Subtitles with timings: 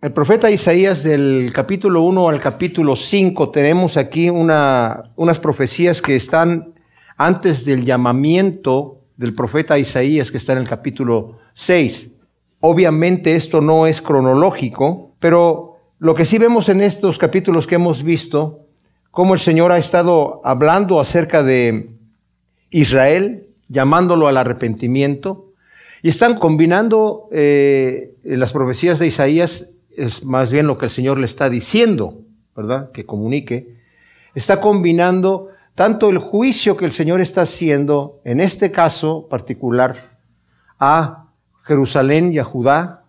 [0.00, 6.14] El profeta Isaías del capítulo 1 al capítulo 5 tenemos aquí una, unas profecías que
[6.14, 6.72] están
[7.16, 12.12] antes del llamamiento del profeta Isaías que está en el capítulo 6.
[12.60, 18.04] Obviamente esto no es cronológico, pero lo que sí vemos en estos capítulos que hemos
[18.04, 18.66] visto,
[19.10, 21.90] cómo el Señor ha estado hablando acerca de
[22.70, 25.54] Israel, llamándolo al arrepentimiento,
[26.04, 31.18] y están combinando eh, las profecías de Isaías es más bien lo que el Señor
[31.18, 32.22] le está diciendo,
[32.56, 32.92] ¿verdad?
[32.92, 33.76] Que comunique.
[34.34, 39.96] Está combinando tanto el juicio que el Señor está haciendo, en este caso particular,
[40.78, 41.26] a
[41.62, 43.04] Jerusalén y a Judá,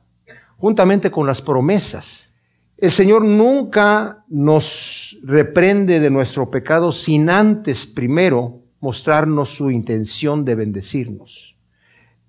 [0.58, 2.34] juntamente con las promesas.
[2.78, 10.56] El Señor nunca nos reprende de nuestro pecado sin antes primero mostrarnos su intención de
[10.56, 11.56] bendecirnos.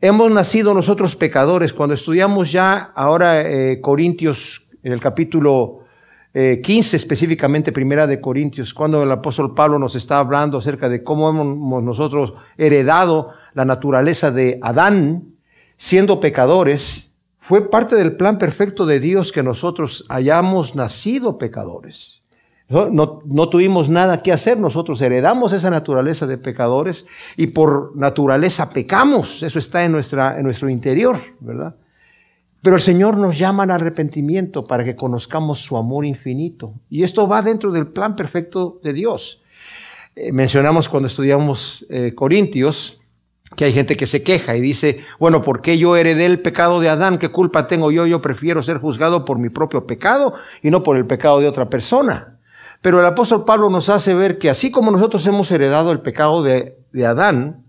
[0.02, 1.74] Hemos nacido nosotros pecadores.
[1.74, 5.80] Cuando estudiamos ya ahora eh, Corintios, en el capítulo
[6.32, 11.04] 15 eh, específicamente, primera de Corintios, cuando el apóstol Pablo nos está hablando acerca de
[11.04, 15.34] cómo hemos nosotros heredado la naturaleza de Adán,
[15.76, 22.19] siendo pecadores, fue parte del plan perfecto de Dios que nosotros hayamos nacido pecadores.
[22.70, 27.04] No, no, tuvimos nada que hacer, nosotros heredamos esa naturaleza de pecadores
[27.36, 31.74] y por naturaleza pecamos, eso está en, nuestra, en nuestro interior, ¿verdad?
[32.62, 36.74] Pero el Señor nos llama al arrepentimiento para que conozcamos su amor infinito.
[36.88, 39.42] Y esto va dentro del plan perfecto de Dios.
[40.14, 43.00] Eh, mencionamos cuando estudiamos eh, Corintios
[43.56, 46.78] que hay gente que se queja y dice, bueno, ¿por qué yo heredé el pecado
[46.78, 47.18] de Adán?
[47.18, 48.06] ¿Qué culpa tengo yo?
[48.06, 51.68] Yo prefiero ser juzgado por mi propio pecado y no por el pecado de otra
[51.68, 52.38] persona.
[52.80, 56.42] Pero el apóstol Pablo nos hace ver que así como nosotros hemos heredado el pecado
[56.42, 57.64] de, Adán,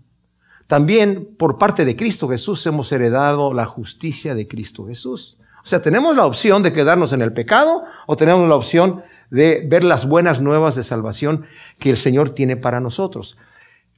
[0.66, 5.38] también por parte de Cristo Jesús hemos heredado la justicia de Cristo Jesús.
[5.62, 9.64] O sea, tenemos la opción de quedarnos en el pecado o tenemos la opción de
[9.68, 11.44] ver las buenas nuevas de salvación
[11.78, 13.36] que el Señor tiene para nosotros.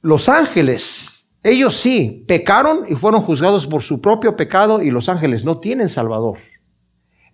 [0.01, 5.43] Los ángeles, ellos sí, pecaron y fueron juzgados por su propio pecado y los ángeles
[5.43, 6.37] no tienen Salvador.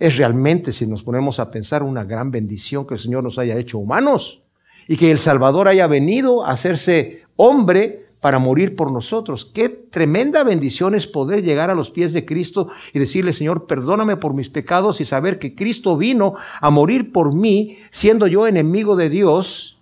[0.01, 3.55] Es realmente, si nos ponemos a pensar, una gran bendición que el Señor nos haya
[3.59, 4.41] hecho humanos
[4.87, 9.45] y que el Salvador haya venido a hacerse hombre para morir por nosotros.
[9.45, 14.17] Qué tremenda bendición es poder llegar a los pies de Cristo y decirle, Señor, perdóname
[14.17, 18.95] por mis pecados y saber que Cristo vino a morir por mí, siendo yo enemigo
[18.95, 19.77] de Dios,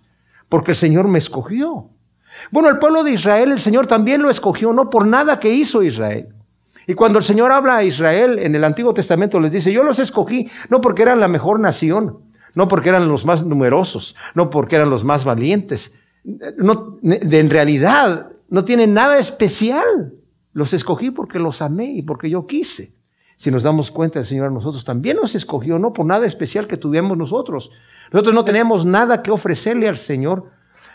[0.50, 1.88] porque el Señor me escogió.
[2.50, 5.82] Bueno, el pueblo de Israel, el Señor también lo escogió, no por nada que hizo
[5.82, 6.28] Israel.
[6.90, 10.00] Y cuando el Señor habla a Israel en el Antiguo Testamento, les dice, yo los
[10.00, 12.18] escogí no porque eran la mejor nación,
[12.56, 15.94] no porque eran los más numerosos, no porque eran los más valientes.
[16.56, 20.14] No, en realidad no tienen nada especial.
[20.52, 22.92] Los escogí porque los amé y porque yo quise.
[23.36, 26.66] Si nos damos cuenta, el Señor a nosotros también nos escogió, no por nada especial
[26.66, 27.70] que tuviéramos nosotros.
[28.10, 30.50] Nosotros no tenemos nada que ofrecerle al Señor,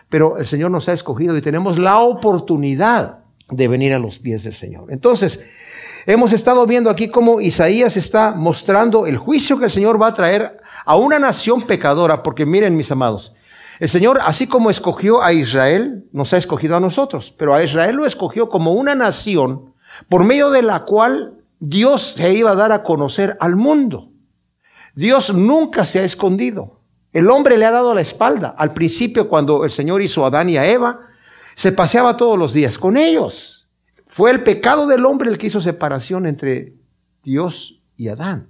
[0.10, 3.20] pero el Señor nos ha escogido y tenemos la oportunidad
[3.50, 4.92] de venir a los pies del Señor.
[4.92, 5.40] Entonces,
[6.08, 10.14] Hemos estado viendo aquí cómo Isaías está mostrando el juicio que el Señor va a
[10.14, 13.34] traer a una nación pecadora, porque miren mis amados,
[13.80, 17.96] el Señor, así como escogió a Israel, nos ha escogido a nosotros, pero a Israel
[17.96, 19.74] lo escogió como una nación
[20.08, 24.12] por medio de la cual Dios se iba a dar a conocer al mundo.
[24.94, 26.82] Dios nunca se ha escondido.
[27.14, 28.54] El hombre le ha dado la espalda.
[28.56, 31.00] Al principio, cuando el Señor hizo a Adán y a Eva,
[31.56, 33.68] se paseaba todos los días con ellos.
[34.08, 36.76] Fue el pecado del hombre el que hizo separación entre
[37.24, 38.50] Dios y Adán.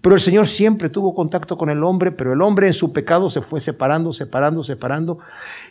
[0.00, 3.28] Pero el Señor siempre tuvo contacto con el hombre, pero el hombre en su pecado
[3.28, 5.18] se fue separando, separando, separando.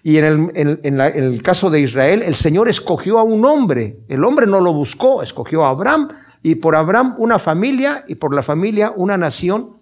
[0.04, 4.00] Y en el, caso de Israel, el Señor escogió a un hombre.
[4.08, 6.10] El hombre no lo buscó, escogió a Abraham
[6.44, 9.78] y por Abraham una familia y por la familia una nación,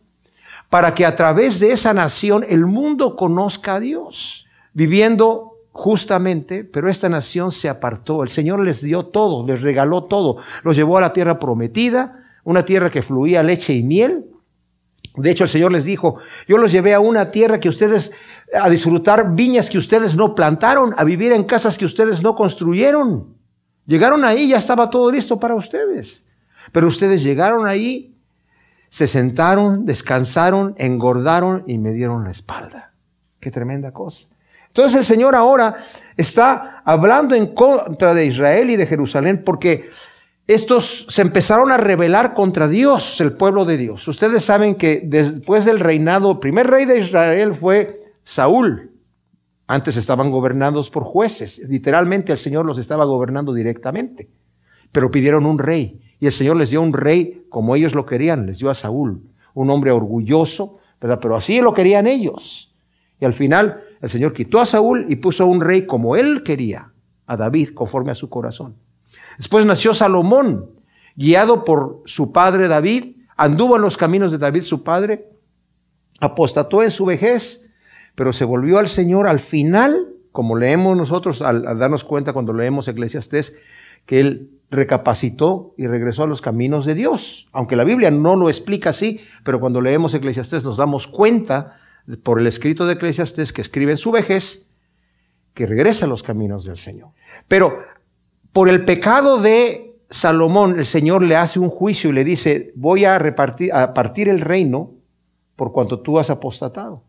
[0.70, 5.49] para que a través de esa nación el mundo conozca a Dios, viviendo
[5.80, 8.22] justamente, pero esta nación se apartó.
[8.22, 10.38] El Señor les dio todo, les regaló todo.
[10.64, 14.26] Los llevó a la tierra prometida, una tierra que fluía leche y miel.
[15.16, 16.18] De hecho, el Señor les dijo,
[16.50, 18.12] yo los llevé a una tierra que ustedes,
[18.54, 23.38] a disfrutar viñas que ustedes no plantaron, a vivir en casas que ustedes no construyeron.
[23.86, 26.28] Llegaron ahí, ya estaba todo listo para ustedes.
[26.74, 28.18] Pero ustedes llegaron ahí,
[28.90, 32.92] se sentaron, descansaron, engordaron y me dieron la espalda.
[33.40, 34.28] Qué tremenda cosa.
[34.80, 35.76] Entonces el Señor ahora
[36.16, 39.90] está hablando en contra de Israel y de Jerusalén porque
[40.48, 44.08] estos se empezaron a rebelar contra Dios, el pueblo de Dios.
[44.08, 48.94] Ustedes saben que después del reinado, el primer rey de Israel fue Saúl.
[49.68, 51.62] Antes estaban gobernados por jueces.
[51.68, 54.30] Literalmente el Señor los estaba gobernando directamente.
[54.94, 56.00] Pero pidieron un rey.
[56.22, 59.24] Y el Señor les dio un rey como ellos lo querían, les dio a Saúl.
[59.54, 60.78] un hombre orgulloso.
[61.00, 62.74] Pero así lo querían ellos.
[63.20, 66.44] Y al final el Señor quitó a Saúl y puso a un rey como él
[66.44, 66.92] quería,
[67.26, 68.76] a David, conforme a su corazón.
[69.38, 70.72] Después nació Salomón,
[71.16, 75.30] guiado por su padre David, anduvo en los caminos de David su padre,
[76.20, 77.70] apostató en su vejez,
[78.16, 82.88] pero se volvió al Señor al final, como leemos nosotros al, darnos cuenta cuando leemos
[82.88, 83.56] Eclesiastés,
[84.06, 87.48] que él recapacitó y regresó a los caminos de Dios.
[87.52, 91.78] Aunque la Biblia no lo explica así, pero cuando leemos Eclesiastés nos damos cuenta
[92.18, 94.68] por el escrito de Eclesiastés que escribe en su vejez
[95.54, 97.10] que regresa a los caminos del Señor.
[97.48, 97.80] Pero
[98.54, 103.06] por el pecado de Salomón, el Señor le hace un juicio y le dice, voy
[103.06, 104.94] a repartir, a partir el reino
[105.56, 107.04] por cuanto tú has apostatado.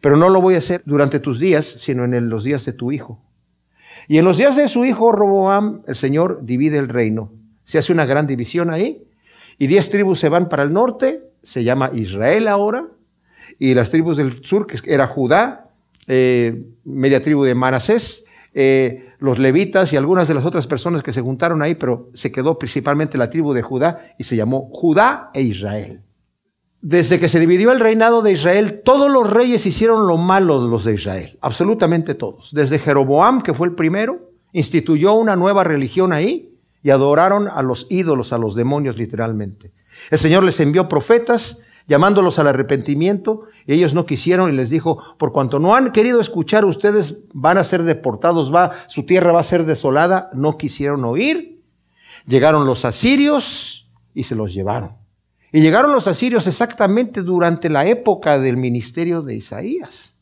[0.00, 2.92] Pero no lo voy a hacer durante tus días, sino en los días de tu
[2.92, 3.22] hijo.
[4.08, 7.32] Y en los días de su hijo Roboam, el Señor divide el reino.
[7.64, 9.06] Se hace una gran división ahí.
[9.58, 12.86] Y diez tribus se van para el norte, se llama Israel ahora.
[13.58, 15.70] Y las tribus del sur, que era Judá,
[16.06, 18.24] eh, media tribu de Manasés,
[18.54, 22.32] eh, los levitas y algunas de las otras personas que se juntaron ahí, pero se
[22.32, 26.00] quedó principalmente la tribu de Judá y se llamó Judá e Israel.
[26.80, 30.68] Desde que se dividió el reinado de Israel, todos los reyes hicieron lo malo de
[30.68, 32.50] los de Israel, absolutamente todos.
[32.52, 36.52] Desde Jeroboam, que fue el primero, instituyó una nueva religión ahí
[36.82, 39.70] y adoraron a los ídolos, a los demonios literalmente.
[40.10, 45.02] El Señor les envió profetas llamándolos al arrepentimiento y ellos no quisieron y les dijo,
[45.18, 49.40] por cuanto no han querido escuchar, ustedes van a ser deportados, va, su tierra va
[49.40, 51.62] a ser desolada, no quisieron oír.
[52.26, 54.96] Llegaron los asirios y se los llevaron.
[55.52, 60.16] Y llegaron los asirios exactamente durante la época del ministerio de Isaías,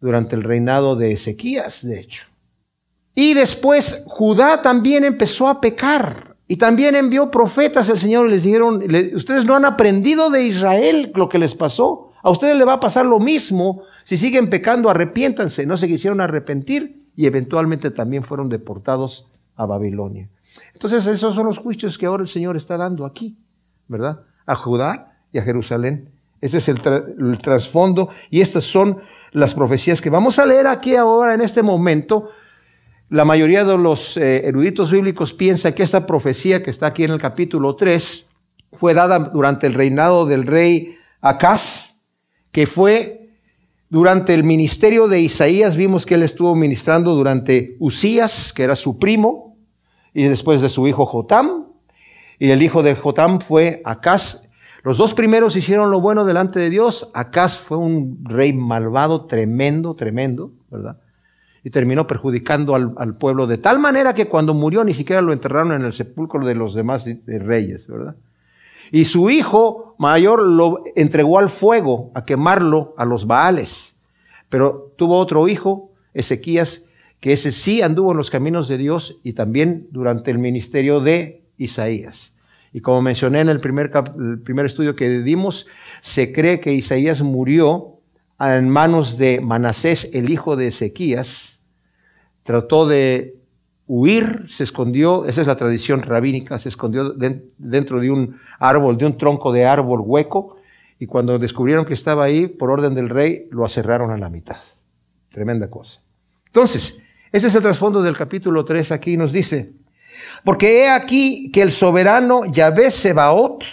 [0.00, 2.26] durante el reinado de Ezequías, de hecho.
[3.14, 6.33] Y después Judá también empezó a pecar.
[6.46, 8.82] Y también envió profetas al Señor y les dijeron,
[9.14, 12.12] ustedes no han aprendido de Israel lo que les pasó.
[12.22, 13.82] A ustedes le va a pasar lo mismo.
[14.04, 15.66] Si siguen pecando, arrepiéntanse.
[15.66, 19.26] No se quisieron arrepentir y eventualmente también fueron deportados
[19.56, 20.28] a Babilonia.
[20.72, 23.36] Entonces esos son los juicios que ahora el Señor está dando aquí,
[23.88, 24.20] ¿verdad?
[24.46, 26.10] a Judá y a Jerusalén.
[26.40, 26.80] Ese es el,
[27.38, 28.98] trasfondo y estas son
[29.32, 32.30] las profecías que vamos a leer aquí ahora en este momento.
[33.14, 37.12] La mayoría de los eh, eruditos bíblicos piensa que esta profecía que está aquí en
[37.12, 38.26] el capítulo 3
[38.72, 42.00] fue dada durante el reinado del rey Acaz,
[42.50, 43.30] que fue
[43.88, 45.76] durante el ministerio de Isaías.
[45.76, 49.58] Vimos que él estuvo ministrando durante Usías, que era su primo,
[50.12, 51.68] y después de su hijo Jotam,
[52.40, 54.42] y el hijo de Jotam fue Acaz.
[54.82, 57.12] Los dos primeros hicieron lo bueno delante de Dios.
[57.14, 60.98] Acaz fue un rey malvado, tremendo, tremendo, ¿verdad?
[61.64, 65.72] Y terminó perjudicando al, pueblo de tal manera que cuando murió ni siquiera lo enterraron
[65.72, 68.14] en el sepulcro de los demás reyes, ¿verdad?
[68.92, 73.96] Y su hijo mayor lo entregó al fuego a quemarlo a los Baales.
[74.50, 76.82] Pero tuvo otro hijo, Ezequías,
[77.20, 81.42] que ese sí anduvo en los caminos de Dios y también durante el ministerio de
[81.56, 82.34] Isaías.
[82.72, 85.66] Y como mencioné en el primer, el primer estudio que dimos,
[86.00, 88.00] se cree que Isaías murió
[88.40, 91.53] en manos de Manasés, el hijo de Ezequías.
[92.44, 93.34] Trató de
[93.86, 99.06] huir, se escondió, esa es la tradición rabínica, se escondió dentro de un árbol, de
[99.06, 100.56] un tronco de árbol hueco,
[100.98, 104.58] y cuando descubrieron que estaba ahí, por orden del rey, lo aserraron a la mitad.
[105.30, 106.00] Tremenda cosa.
[106.46, 107.00] Entonces,
[107.32, 109.72] ese es el trasfondo del capítulo 3 aquí, nos dice,
[110.44, 113.64] porque he aquí que el soberano Yahvé Sebaot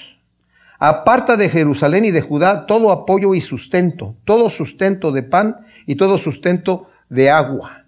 [0.79, 5.95] aparta de Jerusalén y de Judá todo apoyo y sustento, todo sustento de pan y
[5.95, 7.80] todo sustento de agua.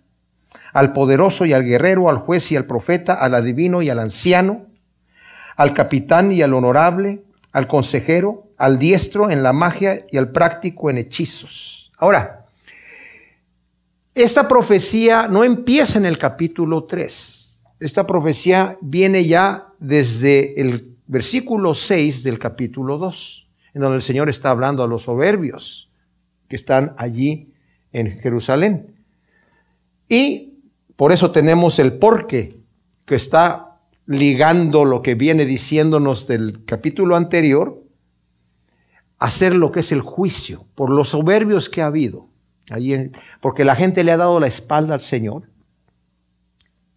[0.73, 4.65] Al poderoso y al guerrero, al juez y al profeta, al adivino y al anciano,
[5.55, 10.89] al capitán y al honorable, al consejero, al diestro en la magia y al práctico
[10.89, 11.91] en hechizos.
[11.97, 12.45] Ahora,
[14.15, 17.43] esta profecía no empieza en el capítulo 3
[17.83, 24.29] esta profecía viene ya desde el versículo 6 del capítulo 2, en donde el Señor
[24.29, 25.89] está hablando a los soberbios
[26.47, 27.51] que están allí
[27.91, 28.95] en Jerusalén.
[30.07, 30.52] Y
[30.95, 32.57] por eso tenemos el porqué
[33.05, 37.81] que está ligando lo que viene diciéndonos del capítulo anterior,
[39.17, 42.29] hacer lo que es el juicio por los soberbios que ha habido.
[43.41, 45.43] Porque la gente le ha dado la espalda al Señor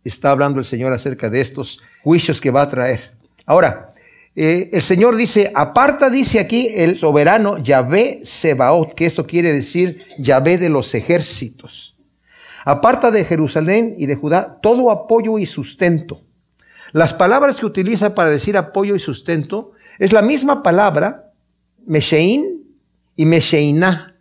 [0.09, 3.17] está hablando el Señor acerca de estos juicios que va a traer.
[3.45, 3.89] Ahora,
[4.35, 10.05] eh, el Señor dice, aparta, dice aquí el soberano Yahvé Sebaot, que esto quiere decir
[10.19, 11.96] Yahvé de los ejércitos.
[12.67, 16.23] Aparta de Jerusalén y de Judá todo apoyo y sustento.
[16.93, 19.71] Las palabras que utiliza para decir apoyo y sustento
[20.01, 21.33] es la misma palabra
[21.87, 22.65] Meshein
[23.15, 24.17] y Mesheiná,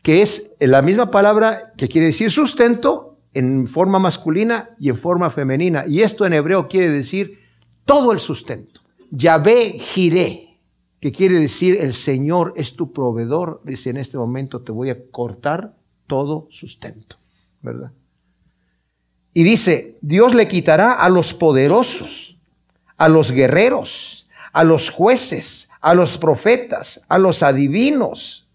[0.00, 5.28] que es la misma palabra que quiere decir sustento en forma masculina y en forma
[5.28, 5.84] femenina.
[5.86, 7.38] Y esto en hebreo quiere decir
[7.84, 8.80] todo el sustento.
[9.10, 10.58] Yahvé giré,
[11.00, 13.60] que quiere decir el Señor es tu proveedor.
[13.62, 15.76] Dice, en este momento te voy a cortar
[16.06, 17.16] todo sustento,
[17.62, 17.92] ¿verdad?
[19.32, 22.38] Y dice, Dios le quitará a los poderosos,
[22.96, 28.48] a los guerreros, a los jueces, a los profetas, a los adivinos.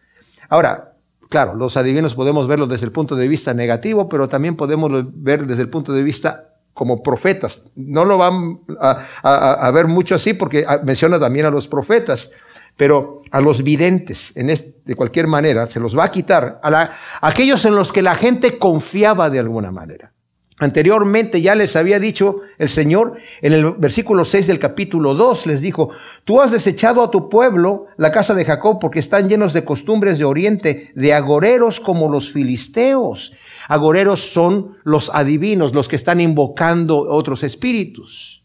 [0.50, 0.96] Ahora,
[1.30, 5.48] claro, los adivinos podemos verlos desde el punto de vista negativo, pero también podemos ver
[5.48, 7.64] desde el punto de vista como profetas.
[7.76, 12.32] No lo van a, ver mucho así porque menciona también a los profetas,
[12.78, 16.92] pero a los videntes, en de cualquier manera, se los va a quitar a, a
[17.22, 20.12] aquellos en los que la gente confiaba de alguna manera.
[20.58, 25.60] Anteriormente ya les había dicho el Señor en el versículo 6 del capítulo 2, les
[25.60, 25.90] dijo,
[26.24, 30.18] tú has desechado a tu pueblo, la casa de Jacob, porque están llenos de costumbres
[30.18, 33.34] de oriente, de agoreros como los filisteos.
[33.68, 38.42] Agoreros son los adivinos, los que están invocando otros espíritus.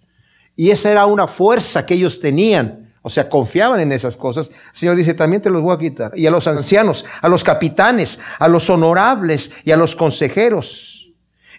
[0.57, 2.80] Y esa era una fuerza que ellos tenían.
[3.02, 4.50] O sea, confiaban en esas cosas.
[4.50, 6.12] El Señor dice, también te los voy a quitar.
[6.16, 11.00] Y a los ancianos, a los capitanes, a los honorables y a los consejeros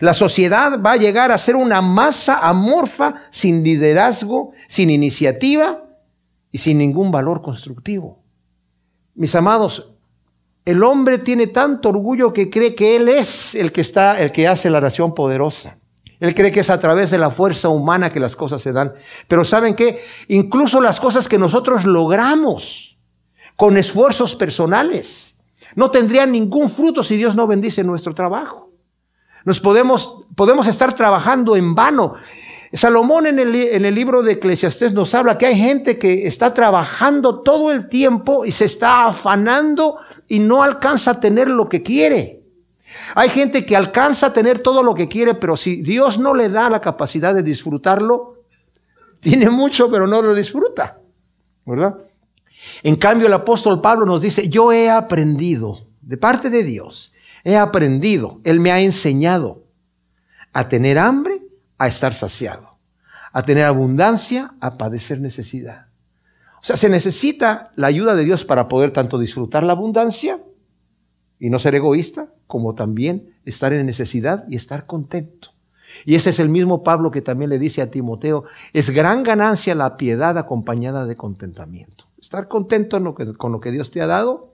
[0.02, 5.84] la sociedad va a llegar a ser una masa amorfa, sin liderazgo, sin iniciativa
[6.52, 8.20] y sin ningún valor constructivo.
[9.14, 9.94] Mis amados,
[10.66, 14.48] el hombre tiene tanto orgullo que cree que él es el que está, el que
[14.48, 15.78] hace la nación poderosa.
[16.22, 18.94] Él cree que es a través de la fuerza humana que las cosas se dan.
[19.28, 20.04] Pero ¿saben qué?
[20.28, 23.00] Incluso las cosas que nosotros logramos
[23.56, 25.40] con esfuerzos personales
[25.76, 28.70] no tendrían ningún fruto si Dios no bendice nuestro trabajo.
[29.46, 32.14] Nos podemos, podemos estar trabajando en vano.
[32.72, 36.54] Salomón en el, en el, libro de Eclesiastés nos habla que hay gente que está
[36.54, 39.98] trabajando todo el tiempo y se está afanando
[40.28, 42.41] y no alcanza a tener lo que quiere.
[43.16, 46.50] Hay gente que alcanza a tener todo lo que quiere, pero si Dios no le
[46.50, 48.44] da la capacidad de disfrutarlo,
[49.20, 51.00] tiene mucho, pero no lo disfruta.
[51.66, 51.96] ¿Verdad?
[52.84, 57.12] En cambio, el apóstol Pablo nos dice, yo he aprendido de parte de Dios
[57.44, 59.64] He aprendido, Él me ha enseñado
[60.54, 61.42] a tener hambre,
[61.78, 62.78] a estar saciado,
[63.32, 65.88] a tener abundancia, a padecer necesidad.
[66.62, 70.40] O sea, se necesita la ayuda de Dios para poder tanto disfrutar la abundancia
[71.42, 75.50] y no ser egoísta, como también estar en necesidad y estar contento.
[76.06, 79.76] Y ese es el mismo Pablo que también le dice a Timoteo, es gran ganancia
[79.76, 82.06] la piedad acompañada de contentamiento.
[82.22, 82.98] Estar contento
[83.38, 84.52] con lo que Dios te ha dado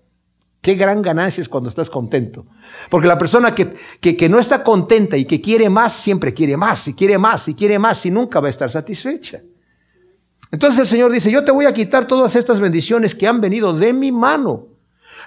[0.61, 2.45] Qué gran ganancia es cuando estás contento.
[2.89, 6.87] Porque la persona que, que, no está contenta y que quiere más, siempre quiere más
[6.87, 9.41] y quiere más y quiere más y nunca va a estar satisfecha.
[10.51, 13.73] Entonces el Señor dice, yo te voy a quitar todas estas bendiciones que han venido
[13.73, 14.67] de mi mano.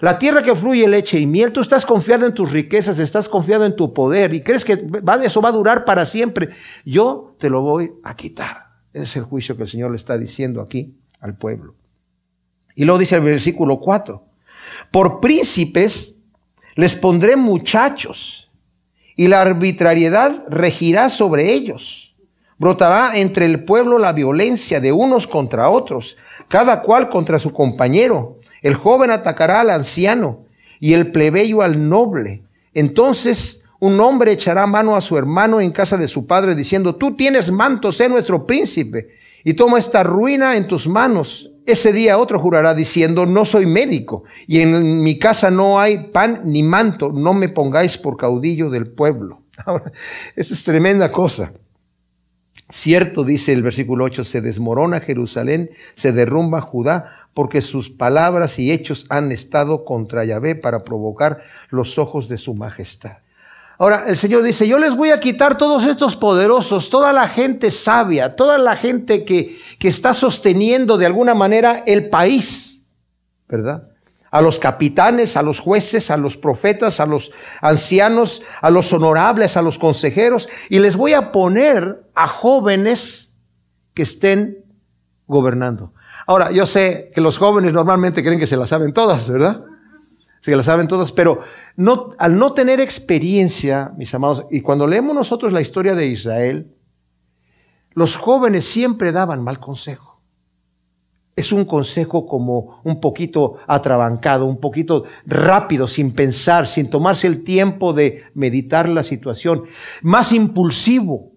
[0.01, 3.67] La tierra que fluye leche y miel, tú estás confiado en tus riquezas, estás confiado
[3.67, 4.73] en tu poder y crees que
[5.25, 6.51] eso va a durar para siempre.
[6.85, 8.71] Yo te lo voy a quitar.
[8.93, 11.75] Ese es el juicio que el Señor le está diciendo aquí al pueblo.
[12.75, 14.25] Y luego dice el versículo 4.
[14.91, 16.17] Por príncipes
[16.77, 18.51] les pondré muchachos,
[19.21, 22.17] y la arbitrariedad regirá sobre ellos.
[22.57, 26.17] Brotará entre el pueblo la violencia de unos contra otros,
[26.49, 28.40] cada cual contra su compañero.
[28.63, 30.45] El joven atacará al anciano
[30.79, 32.43] y el plebeyo al noble.
[32.75, 37.17] Entonces un hombre echará mano a su hermano en casa de su padre, diciendo, tú
[37.17, 39.09] tienes manto, sé nuestro príncipe,
[39.43, 41.51] y toma esta ruina en tus manos.
[41.67, 46.43] Ese día otro jurará diciendo, no soy médico y en mi casa no hay pan
[46.45, 49.43] ni manto, no me pongáis por caudillo del pueblo.
[49.65, 49.93] Ahora,
[50.37, 51.53] esa es tremenda cosa.
[52.71, 58.73] Cierto, dice el versículo 8, se desmorona Jerusalén, se derrumba Judá, porque sus palabras y
[58.73, 63.19] hechos han estado contra Yahvé para provocar los ojos de su majestad.
[63.81, 67.71] Ahora, el Señor dice, yo les voy a quitar todos estos poderosos, toda la gente
[67.71, 72.83] sabia, toda la gente que, que está sosteniendo de alguna manera el país,
[73.49, 73.89] ¿verdad?
[74.31, 77.33] A los capitanes, a los jueces, a los profetas, a los
[77.63, 83.33] ancianos, a los honorables, a los consejeros, y les voy a poner a jóvenes
[83.95, 84.63] que estén
[85.27, 85.95] gobernando.
[86.31, 89.65] Ahora, yo sé que los jóvenes normalmente creen que se las saben todas, ¿verdad?
[90.41, 91.41] Se las saben todas, pero
[92.19, 96.73] al no tener experiencia, mis amados, y cuando leemos nosotros la historia de Israel,
[97.95, 100.23] los jóvenes siempre daban mal consejo.
[101.35, 107.43] Es un consejo como un poquito atrabancado, un poquito rápido, sin pensar, sin tomarse el
[107.43, 109.65] tiempo de meditar la situación,
[110.01, 111.30] más impulsivo.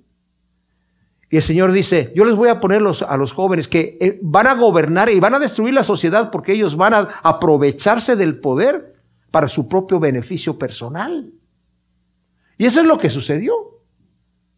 [1.33, 4.45] Y el Señor dice, yo les voy a poner a los jóvenes que eh, van
[4.45, 8.93] a gobernar y van a destruir la sociedad porque ellos van a aprovecharse del poder
[9.31, 11.33] para su propio beneficio personal.
[12.55, 13.51] Y eso es lo que sucedió,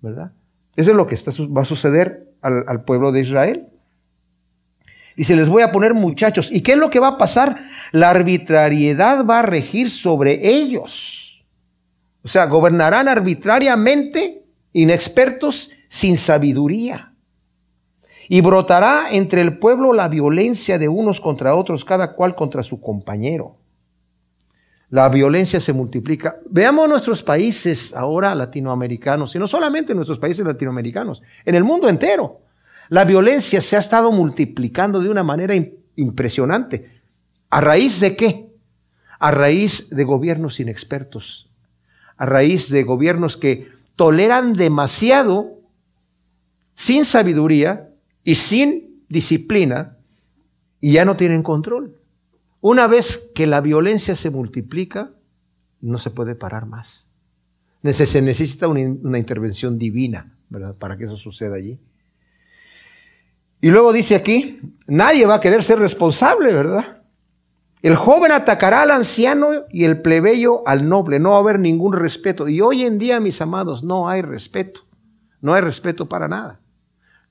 [0.01, 0.34] ¿verdad?
[0.75, 1.15] Eso es lo que
[1.48, 3.67] va a suceder al, pueblo de Israel.
[5.15, 6.51] Dice, les voy a poner muchachos.
[6.51, 7.55] ¿Y qué es lo que va a pasar?
[7.94, 11.41] La arbitrariedad va a regir sobre ellos.
[12.22, 17.13] O sea, gobernarán arbitrariamente, inexpertos, sin sabiduría.
[18.27, 22.82] Y brotará entre el pueblo la violencia de unos contra otros, cada cual contra su
[22.82, 23.58] compañero.
[24.89, 26.38] La violencia se multiplica.
[26.50, 32.42] Veamos nuestros países ahora latinoamericanos, y no solamente nuestros países latinoamericanos, en el mundo entero.
[32.89, 35.54] La violencia se ha estado multiplicando de una manera
[35.96, 37.01] impresionante.
[37.50, 38.48] ¿A raíz de qué?
[39.20, 41.50] A raíz de gobiernos inexpertos,
[42.18, 45.54] a raíz de gobiernos que toleran demasiado
[46.75, 47.89] sin sabiduría
[48.24, 49.98] y sin disciplina
[50.82, 51.98] ya no tienen control.
[52.62, 55.12] Una vez que la violencia se multiplica,
[55.82, 57.08] no se puede parar más.
[57.91, 60.75] Se necesita una, una intervención divina, ¿verdad?
[60.75, 61.79] Para que eso suceda allí.
[63.62, 67.03] Y luego dice aquí, nadie va a querer ser responsable, ¿verdad?
[67.82, 71.20] El joven atacará al anciano y el plebeyo al noble.
[71.20, 72.48] No va a haber ningún respeto.
[72.48, 74.82] Y hoy en día, mis amados, no hay respeto.
[75.39, 76.60] No hay respeto para nada.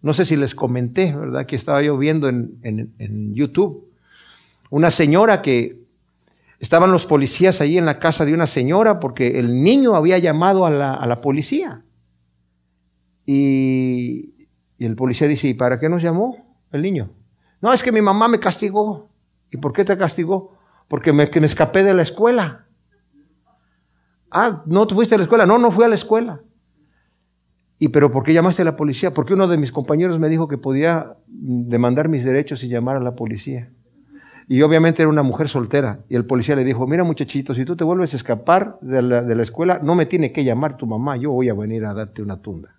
[0.05, 1.47] No sé si les comenté, ¿verdad?
[1.47, 3.91] Que estaba yo viendo en, YouTube
[4.69, 5.81] una señora que
[6.59, 10.67] estaban los policías ahí en la casa de una señora porque el niño había llamado
[10.67, 11.85] a la, policía.
[13.25, 14.35] Y,
[14.77, 17.11] y, el policía dice, ¿y para qué nos llamó el niño?
[17.63, 19.09] No, es que mi mamá me castigó.
[19.51, 20.53] ¿Y por qué te castigó?
[20.87, 22.67] Porque me, que me escapé de la escuela.
[24.31, 25.47] Ah, ¿no te fuiste a la escuela?
[25.47, 26.43] No, no fui a la escuela.
[27.85, 29.13] ¿Y pero por qué llamaste a la policía?
[29.13, 33.01] Porque uno de mis compañeros me dijo que podía demandar mis derechos y llamar a
[33.01, 33.69] la policía.
[34.49, 36.01] Y obviamente era una mujer soltera.
[36.09, 39.43] Y el policía le dijo, mira muchachito, si tú te vuelves a escapar de la,
[39.43, 42.41] escuela, no me tiene que llamar tu mamá, yo voy a venir a darte una
[42.41, 42.75] tunda.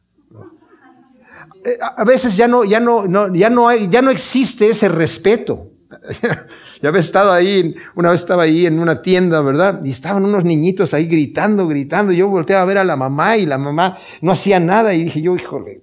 [1.64, 5.70] Eh, a veces ya no, ya no, ya no, hay, ya no existe ese respeto.
[6.82, 9.82] ya había estado ahí, una vez estaba ahí en una tienda, ¿verdad?
[9.84, 12.12] Y estaban unos niñitos ahí gritando, gritando.
[12.12, 15.22] Yo volteaba a ver a la mamá y la mamá no hacía nada y dije
[15.22, 15.82] yo, híjole,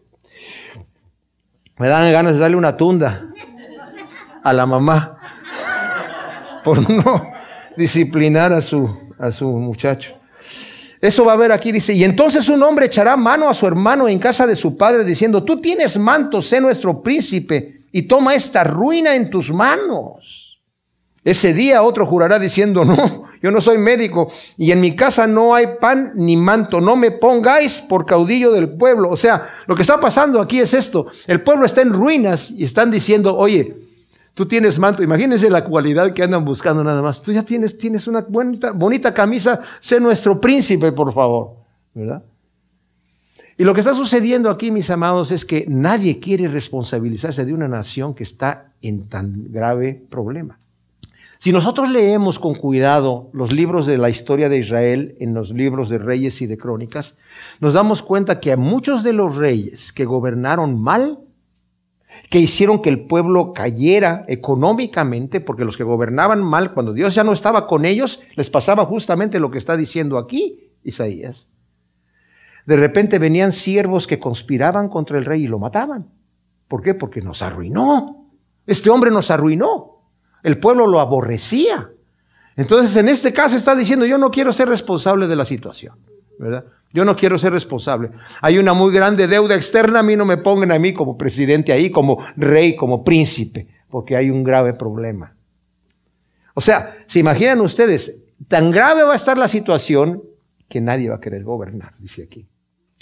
[1.78, 3.28] me dan ganas de darle una tunda
[4.42, 5.18] a la mamá
[6.64, 7.32] por no
[7.76, 10.16] disciplinar a su, a su muchacho.
[11.00, 14.08] Eso va a haber aquí, dice, y entonces un hombre echará mano a su hermano
[14.08, 18.64] en casa de su padre diciendo, tú tienes manto, sé nuestro príncipe y toma esta
[18.64, 20.60] ruina en tus manos.
[21.24, 25.54] Ese día otro jurará diciendo, no, yo no soy médico y en mi casa no
[25.54, 29.10] hay pan ni manto, no me pongáis por caudillo del pueblo.
[29.10, 32.64] O sea, lo que está pasando aquí es esto, el pueblo está en ruinas y
[32.64, 33.76] están diciendo, oye,
[34.34, 38.08] tú tienes manto, imagínense la cualidad que andan buscando nada más, tú ya tienes, tienes
[38.08, 41.56] una bonita, bonita camisa, sé nuestro príncipe, por favor,
[41.94, 42.22] ¿verdad?
[43.62, 47.68] Y lo que está sucediendo aquí, mis amados, es que nadie quiere responsabilizarse de una
[47.68, 50.58] nación que está en tan grave problema.
[51.38, 55.90] Si nosotros leemos con cuidado los libros de la historia de Israel en los libros
[55.90, 57.16] de reyes y de crónicas,
[57.60, 61.20] nos damos cuenta que a muchos de los reyes que gobernaron mal,
[62.30, 67.22] que hicieron que el pueblo cayera económicamente, porque los que gobernaban mal, cuando Dios ya
[67.22, 71.52] no estaba con ellos, les pasaba justamente lo que está diciendo aquí Isaías.
[72.66, 76.08] De repente venían siervos que conspiraban contra el rey y lo mataban.
[76.68, 76.94] ¿Por qué?
[76.94, 78.28] Porque nos arruinó.
[78.66, 80.02] Este hombre nos arruinó.
[80.42, 81.90] El pueblo lo aborrecía.
[82.56, 85.94] Entonces, en este caso está diciendo, yo no quiero ser responsable de la situación.
[86.38, 86.64] ¿verdad?
[86.92, 88.10] Yo no quiero ser responsable.
[88.40, 91.72] Hay una muy grande deuda externa, a mí no me pongan a mí como presidente
[91.72, 95.34] ahí, como rey, como príncipe, porque hay un grave problema.
[96.54, 100.22] O sea, se imaginan ustedes, tan grave va a estar la situación
[100.68, 102.46] que nadie va a querer gobernar, dice aquí.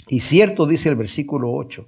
[0.07, 1.87] Y cierto, dice el versículo 8,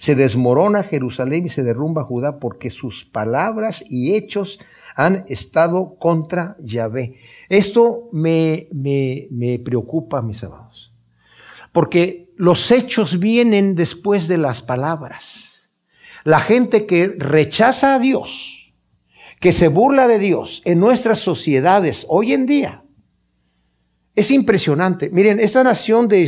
[0.00, 4.58] se desmorona Jerusalén y se derrumba Judá porque sus palabras y hechos
[4.96, 7.16] han estado contra Yahvé.
[7.50, 10.94] Esto me, me, me preocupa, mis amados,
[11.72, 15.70] porque los hechos vienen después de las palabras.
[16.24, 18.72] La gente que rechaza a Dios,
[19.38, 22.84] que se burla de Dios en nuestras sociedades hoy en día,
[24.14, 25.08] es impresionante.
[25.10, 26.22] Miren, esta nación de,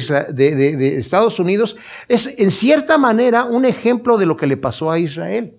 [0.96, 1.76] Estados Unidos
[2.08, 5.58] es en cierta manera un ejemplo de lo que le pasó a Israel.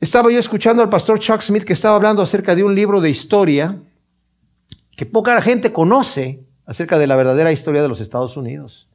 [0.00, 3.10] Estaba yo escuchando al pastor Chuck Smith que estaba hablando acerca de un libro de
[3.10, 3.80] historia
[4.96, 8.88] que poca gente conoce acerca de la verdadera historia de los Estados Unidos.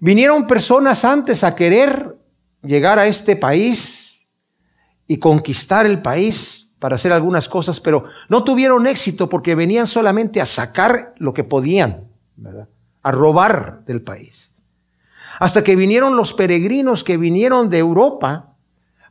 [0.00, 2.18] Vinieron personas antes a querer
[2.62, 4.26] llegar a este país
[5.06, 10.42] y conquistar el país para hacer algunas cosas, pero no tuvieron éxito porque venían solamente
[10.42, 12.08] a sacar lo que podían,
[13.02, 14.52] a robar del país.
[15.40, 18.52] Hasta que vinieron los peregrinos que vinieron de Europa,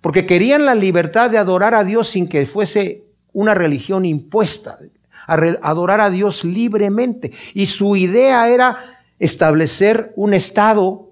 [0.02, 4.78] porque querían la libertad de adorar a Dios sin que fuese una religión impuesta,
[5.26, 7.32] adorar a Dios libremente.
[7.56, 11.10] Y su idea era establecer un Estado,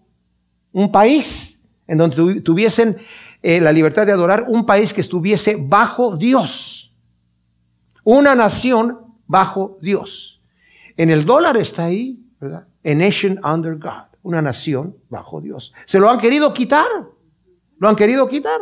[0.74, 2.97] un país, en donde tuviesen
[3.43, 6.93] eh, la libertad de adorar, un país que estuviese bajo Dios.
[8.04, 10.41] Una nación bajo Dios.
[10.97, 12.67] En el dólar está ahí, ¿verdad?
[12.84, 14.10] A nation under God.
[14.23, 15.73] Una nación bajo Dios.
[15.86, 16.88] Se lo han querido quitar.
[17.80, 18.62] Lo han querido quitar.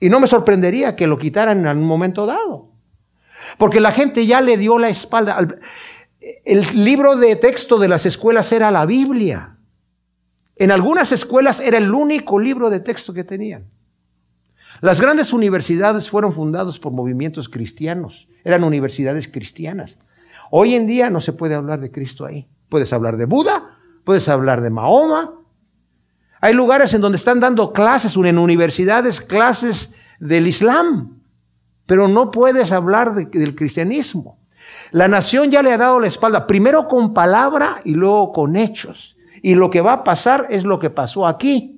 [0.00, 2.70] Y no me sorprendería que lo quitaran en un momento dado.
[3.58, 5.46] Porque la gente ya le dio la espalda.
[6.44, 9.56] El libro de texto de las escuelas era la Biblia.
[10.56, 13.70] En algunas escuelas era el único libro de texto que tenían.
[14.80, 18.28] Las grandes universidades fueron fundadas por movimientos cristianos.
[18.44, 19.98] Eran universidades cristianas.
[20.50, 22.48] Hoy en día no se puede hablar de Cristo ahí.
[22.68, 25.32] Puedes hablar de Buda, puedes hablar de Mahoma.
[26.40, 31.16] Hay lugares en donde están dando clases, en universidades, clases del Islam
[31.86, 34.38] pero no puedes hablar del cristianismo.
[34.90, 39.16] La nación ya le ha dado la espalda, primero con palabra y luego con hechos.
[39.42, 41.75] Y lo que va a pasar es lo que pasó aquí.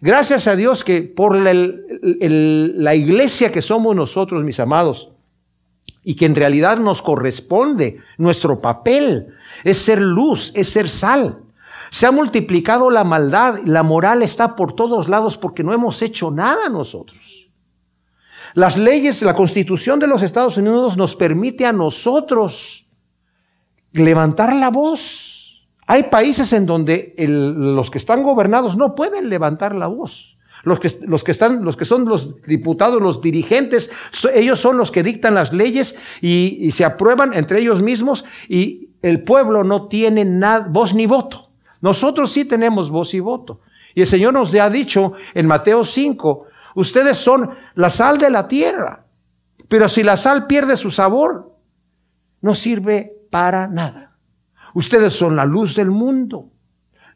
[0.00, 5.10] Gracias a Dios que por la, iglesia que somos nosotros, mis amados,
[6.04, 9.28] y que en realidad nos corresponde, nuestro papel
[9.64, 11.42] es ser luz, es ser sal.
[11.90, 16.30] Se ha multiplicado la maldad, la moral está por todos lados porque no hemos hecho
[16.30, 17.48] nada nosotros.
[18.54, 22.86] Las leyes, la constitución de los Estados Unidos nos permite a nosotros
[23.92, 25.37] levantar la voz.
[25.90, 30.36] Hay países en donde los que están gobernados no pueden levantar la voz.
[30.62, 33.90] Los que, los que, están, los que son los diputados, los dirigentes,
[34.34, 39.24] ellos son los que dictan las leyes y, se aprueban entre ellos mismos y el
[39.24, 41.48] pueblo no tiene nada, voz ni voto.
[41.80, 43.60] Nosotros sí tenemos voz y voto.
[43.94, 48.46] Y el Señor nos ha dicho en Mateo 5, Ustedes son la sal de la
[48.46, 49.06] tierra.
[49.68, 51.56] Pero si la sal pierde su sabor,
[52.42, 54.07] no sirve para nada.
[54.74, 56.50] Ustedes son la luz del mundo.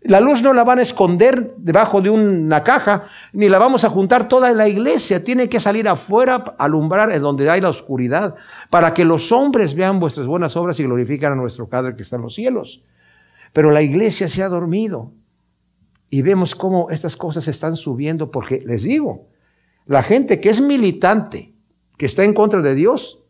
[0.04, 3.88] La luz no la van a esconder debajo de una caja, ni la vamos a
[3.88, 5.22] juntar toda en la iglesia.
[5.22, 8.34] Tiene que salir afuera, alumbrar en donde hay la oscuridad,
[8.68, 12.16] para que los hombres vean vuestras buenas obras y glorifican a nuestro Padre que está
[12.16, 12.82] en los cielos.
[13.52, 15.12] Pero la iglesia se ha dormido
[16.10, 19.28] y vemos cómo estas cosas están subiendo, porque les digo,
[19.86, 21.54] la gente que es militante,
[21.96, 23.22] que está en contra de Dios,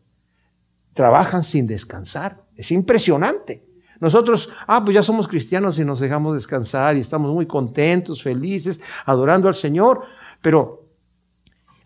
[0.93, 2.43] trabajan sin descansar.
[2.55, 3.63] Es impresionante.
[3.99, 8.81] Nosotros, ah, pues ya somos cristianos y nos dejamos descansar y estamos muy contentos, felices,
[9.05, 10.01] adorando al Señor,
[10.41, 10.83] pero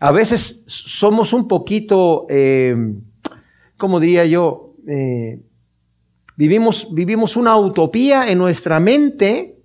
[0.00, 2.76] a veces somos un poquito, eh,
[3.76, 4.74] ¿cómo diría yo?
[4.86, 5.42] Eh,
[6.36, 9.58] vivimos, vivimos una utopía en nuestra mente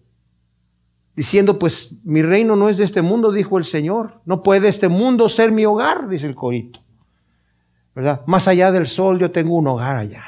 [1.15, 4.21] diciendo, pues mi reino no es de este mundo, dijo el Señor.
[4.25, 6.79] No puede este mundo ser mi hogar, dice el corito.
[7.95, 8.21] ¿Verdad?
[8.25, 10.23] Más allá del sol yo tengo un hogar allá.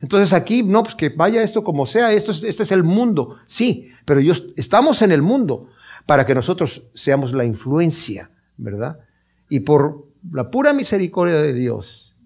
[0.00, 3.36] Entonces aquí, no, pues que vaya esto como sea, esto este es el mundo.
[3.46, 5.68] Sí, pero yo, estamos en el mundo
[6.04, 9.00] para que nosotros seamos la influencia, ¿verdad?
[9.48, 12.16] Y por la pura misericordia de Dios,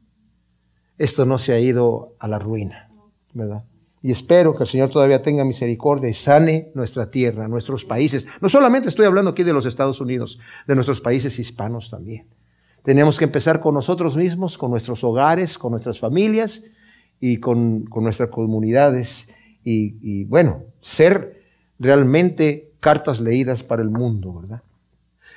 [0.99, 2.91] esto no se ha ido a la ruina,
[3.33, 3.65] ¿verdad?
[4.03, 8.27] Y espero que el Señor todavía tenga misericordia y sane nuestra tierra, nuestros países.
[8.41, 12.27] No solamente estoy hablando aquí de los Estados Unidos, de nuestros países hispanos también.
[12.83, 16.63] Tenemos que empezar con nosotros mismos, con nuestros hogares, con nuestras familias
[17.21, 19.29] y con, nuestras comunidades.
[19.65, 21.43] Y, y bueno, ser
[21.79, 24.63] realmente cartas leídas para el mundo, ¿verdad?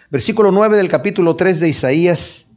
[0.10, 2.48] Versículo 9 del capítulo 3 de Isaías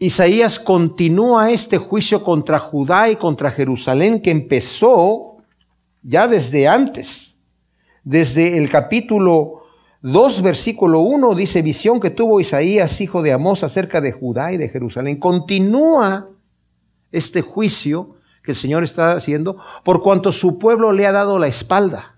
[0.00, 5.38] Isaías continúa este juicio contra Judá y contra Jerusalén que empezó
[6.02, 7.36] ya desde antes.
[8.04, 9.64] Desde el capítulo
[10.02, 14.56] 2, versículo 1, dice visión que tuvo Isaías, hijo de Amós, acerca de Judá y
[14.56, 15.18] de Jerusalén.
[15.18, 16.26] Continúa
[17.12, 21.48] este juicio que el Señor está haciendo por cuanto su pueblo le ha dado la
[21.48, 22.16] espalda.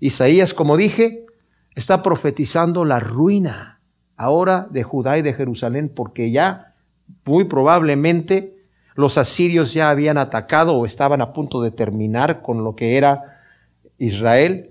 [0.00, 1.26] Isaías, como dije,
[1.74, 3.80] está profetizando la ruina
[4.16, 6.74] ahora de Judá y de Jerusalén porque ya
[7.24, 8.56] muy probablemente
[8.94, 13.40] los asirios ya habían atacado o estaban a punto de terminar con lo que era
[13.98, 14.70] Israel.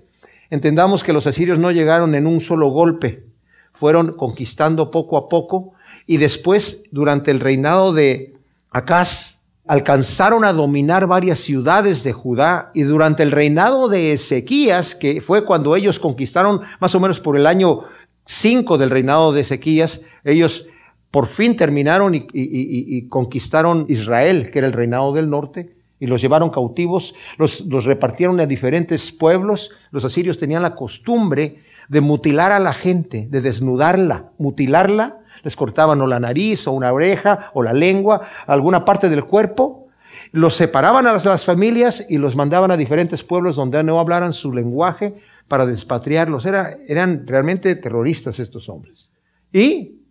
[0.50, 3.24] Entendamos que los asirios no llegaron en un solo golpe,
[3.72, 5.72] fueron conquistando poco a poco
[6.06, 8.36] y después, durante el reinado de
[8.70, 9.41] Acaz,
[9.72, 15.46] alcanzaron a dominar varias ciudades de Judá y durante el reinado de Ezequías, que fue
[15.46, 17.84] cuando ellos conquistaron más o menos por el año
[18.26, 20.68] 5 del reinado de Ezequías, ellos
[21.10, 26.50] por fin terminaron y, conquistaron Israel, que era el reinado del norte, y los llevaron
[26.50, 29.70] cautivos, los, los repartieron a diferentes pueblos.
[29.90, 35.21] Los asirios tenían la costumbre de mutilar a la gente, de desnudarla, mutilarla.
[35.42, 39.88] Les cortaban o la nariz, o una oreja, o la lengua, alguna parte del cuerpo.
[40.30, 44.52] Los separaban a las, familias y los mandaban a diferentes pueblos donde no hablaran su
[44.52, 45.14] lenguaje
[45.48, 46.46] para despatriarlos.
[46.46, 49.10] eran realmente terroristas estos hombres.
[49.52, 50.02] Y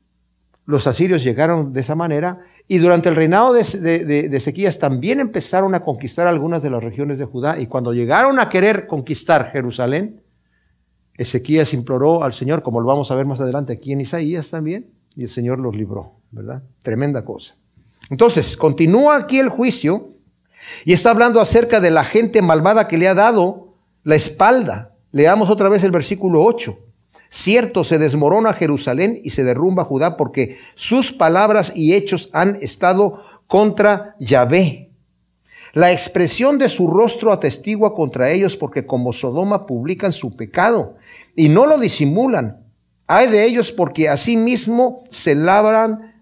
[0.65, 3.63] los asirios llegaron de esa manera y durante el reinado de,
[4.05, 8.39] de, Ezequías también empezaron a conquistar algunas de las regiones de Judá y cuando llegaron
[8.39, 10.21] a querer conquistar Jerusalén,
[11.17, 14.89] Ezequías imploró al Señor, como lo vamos a ver más adelante aquí en Isaías también,
[15.15, 16.63] y el Señor los libró, ¿verdad?
[16.84, 17.56] Tremenda cosa.
[18.10, 20.10] Entonces, continúa aquí el juicio
[20.86, 24.95] y está hablando acerca de la gente malvada que le ha dado la espalda.
[25.12, 26.78] Leamos otra vez el versículo 8.
[27.30, 33.24] Cierto, se desmorona Jerusalén y se derrumba Judá porque sus palabras y hechos han estado
[33.47, 34.91] contra Yahvé.
[35.74, 40.97] La expresión de su rostro atestigua contra ellos porque como Sodoma publican su pecado
[41.34, 42.61] y no lo disimulan.
[43.13, 46.13] Hay de ellos porque asimismo se labran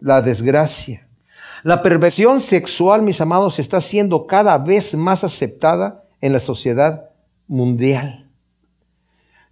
[0.00, 1.06] la desgracia.
[1.62, 7.10] La perversión sexual, mis amados, está siendo cada vez más aceptada en la sociedad
[7.48, 8.30] mundial.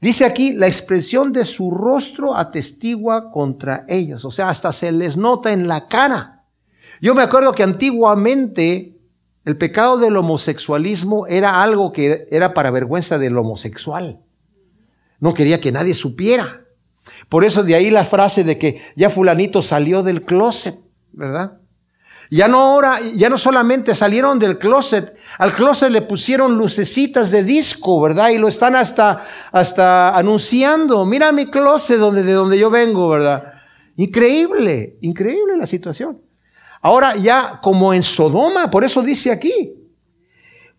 [0.01, 4.25] Dice aquí, la expresión de su rostro atestigua contra ellos.
[4.25, 6.45] O sea, hasta se les nota en la cara.
[7.03, 8.97] Yo me acuerdo que antiguamente
[9.45, 14.23] el pecado del homosexualismo era algo que era para vergüenza del homosexual.
[15.21, 16.63] No quería que nadie supiera.
[17.29, 20.79] Por eso de ahí la frase de que ya fulanito salió del closet,
[21.13, 21.59] ¿verdad?
[22.31, 27.45] Ya no ahora, ya no solamente salieron del closet, al closet le pusieron lucecitas de
[27.45, 28.31] disco, ¿verdad?
[28.31, 31.05] Y lo están hasta, hasta anunciando.
[31.07, 33.53] Mira mi closet donde, de donde yo vengo, ¿verdad?
[33.97, 36.21] Increíble, increíble la situación.
[36.83, 39.75] Ahora ya como en Sodoma, por eso dice aquí,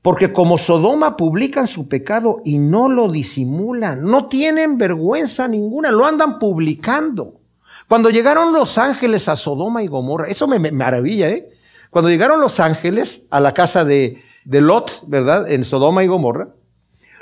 [0.07, 6.05] porque como Sodoma publican su pecado y no lo disimulan, no tienen vergüenza ninguna, lo
[6.05, 7.41] andan publicando.
[7.89, 11.49] Cuando llegaron los ángeles a Sodoma y Gomorra, eso me, maravilla, ¿eh?
[11.89, 15.51] Cuando llegaron los ángeles a la casa de, de Lot, ¿verdad?
[15.51, 16.53] En Sodoma y Gomorra,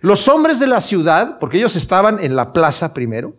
[0.01, 3.35] los hombres de la ciudad, porque ellos estaban en la plaza primero,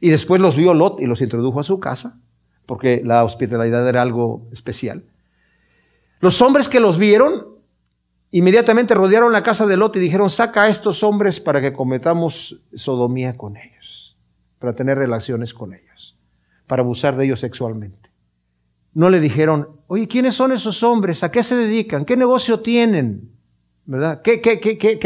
[0.00, 2.20] y después los vio Lot y los introdujo a su casa,
[2.64, 5.04] porque la hospitalidad era algo especial.
[6.20, 7.45] Los hombres que los vieron
[8.38, 12.60] inmediatamente rodearon la casa de Lot y dijeron, saca a estos hombres para que cometamos
[12.74, 14.16] sodomía con ellos,
[14.58, 15.86] para tener relaciones con ellos
[16.66, 18.10] para abusar de ellos sexualmente.
[18.94, 21.22] No le dijeron, oye, ¿quiénes son esos hombres?
[21.22, 22.04] ¿A qué se dedican?
[22.04, 23.30] ¿Qué negocio tienen?
[23.84, 24.22] ¿Verdad?
[24.22, 24.98] ¿Qué, qué, qué, qué,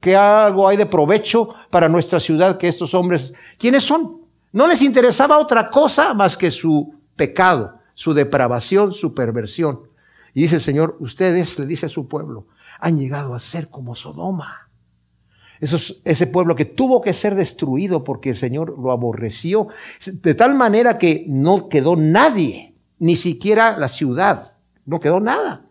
[0.00, 4.20] qué algo hay de provecho para nuestra ciudad que estos hombres, ¿quiénes son?
[4.52, 9.82] No les interesaba otra cosa más que su pecado, su depravación, su perversión.
[10.34, 12.46] Y dice el Señor, ustedes, le dice a su pueblo,
[12.78, 14.70] han llegado a ser como Sodoma
[15.60, 19.68] ese pueblo que tuvo que ser destruido porque el Señor lo aborreció,
[20.06, 25.66] de tal manera que no quedó nadie, ni siquiera la ciudad, no quedó nada.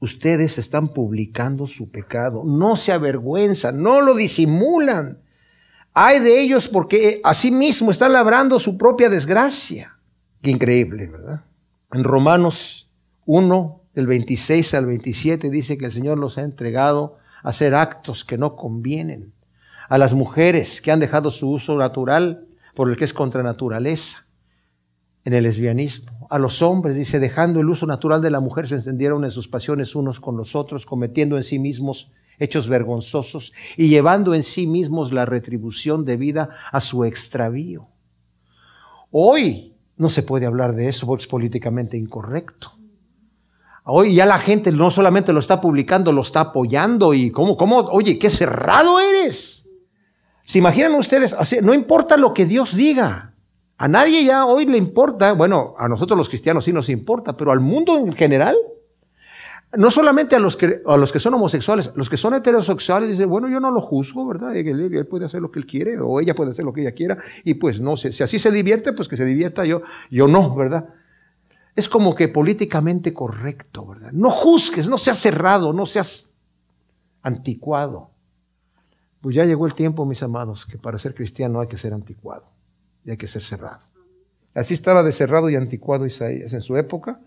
[0.00, 5.18] Ustedes están publicando su pecado, no se avergüenzan, no lo disimulan.
[5.92, 7.20] Hay de ellos porque
[7.52, 9.98] mismo están labrando su propia desgracia.
[10.40, 11.44] Qué increíble, ¿verdad?
[11.92, 12.89] En Romanos
[13.32, 18.36] 1, del 26 al 27, dice que el Señor los ha entregado hacer actos que
[18.36, 19.32] no convienen,
[19.88, 24.26] a las mujeres que han dejado su uso natural por el que es contra naturaleza
[25.24, 28.74] en el lesbianismo, a los hombres, dice, dejando el uso natural de la mujer, se
[28.74, 33.86] encendieron en sus pasiones unos con los otros, cometiendo en sí mismos hechos vergonzosos y
[33.86, 37.86] llevando en sí mismos la retribución debida a su extravío.
[39.12, 42.79] Hoy no se puede hablar de eso porque es políticamente incorrecto.
[43.84, 47.78] Hoy ya la gente no solamente lo está publicando, lo está apoyando y cómo, cómo,
[47.78, 49.68] oye, qué cerrado eres.
[50.44, 51.36] ¿Se imaginan ustedes?
[51.62, 53.34] no importa lo que Dios diga.
[53.78, 57.50] A nadie ya hoy le importa, bueno, a nosotros los cristianos sí nos importa, pero
[57.50, 58.54] al mundo en general,
[59.76, 63.30] no solamente a los que, a los que son homosexuales, los que son heterosexuales dicen,
[63.30, 64.54] bueno, yo no lo juzgo, ¿verdad?
[64.54, 67.18] Él, puede hacer lo que él quiere o ella puede hacer lo que ella quiera
[67.44, 70.54] y pues no sé, si así se divierte, pues que se divierta, yo, yo no,
[70.54, 70.88] ¿verdad?
[71.80, 74.12] Es como que políticamente correcto, ¿verdad?
[74.12, 76.32] No juzgues, no seas cerrado, no seas
[77.22, 78.10] anticuado.
[79.20, 82.44] Pues ya llegó el tiempo, mis amados, que para ser cristiano hay que ser anticuado
[83.04, 83.80] y hay que ser cerrado.
[84.54, 87.20] Así estaba de cerrado y anticuado Isaías en su época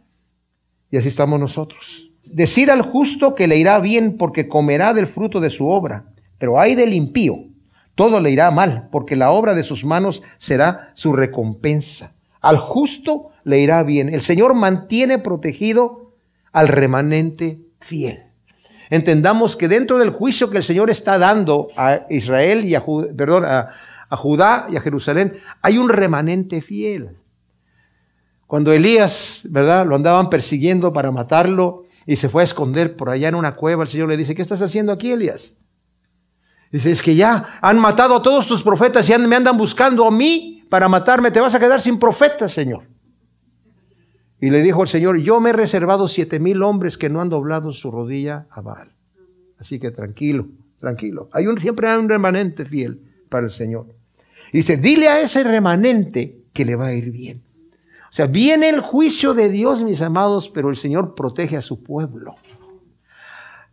[0.92, 2.12] Y así estamos nosotros.
[2.34, 6.06] Decid al justo que le irá bien porque comerá del fruto de su obra,
[6.38, 7.48] pero hay del impío,
[7.96, 12.14] todo le irá mal porque la obra de sus manos será su recompensa.
[12.40, 14.10] Al justo le irá bien.
[14.10, 16.14] El Señor mantiene protegido
[16.52, 18.24] al remanente fiel.
[18.90, 22.82] Entendamos que dentro del juicio que el Señor está dando a Israel y a,
[24.12, 27.18] Judá y a Jerusalén, hay un remanente fiel.
[28.46, 29.88] Cuando Elías, ¿verdad?
[29.88, 33.84] Lo andaban persiguiendo para matarlo y se fue a esconder por allá en una cueva,
[33.84, 35.56] el Señor le dice, ¿qué estás haciendo aquí, Elías?
[36.72, 40.12] Dice, es que ya han matado a todos tus profetas y me andan buscando a
[40.12, 42.93] mí para matarme, te vas a quedar sin profetas, Señor.
[44.44, 47.30] Y le dijo el Señor, yo me he reservado siete mil hombres que no han
[47.30, 48.92] doblado su rodilla a Baal.
[49.58, 50.48] Así que tranquilo,
[50.82, 51.30] tranquilo.
[51.62, 53.86] Siempre hay un remanente fiel para el Señor.
[54.52, 57.42] Y dice, dile a ese remanente que le va a ir bien.
[58.02, 61.82] O sea, viene el juicio de Dios, mis amados, pero el Señor protege a su
[61.82, 62.36] pueblo.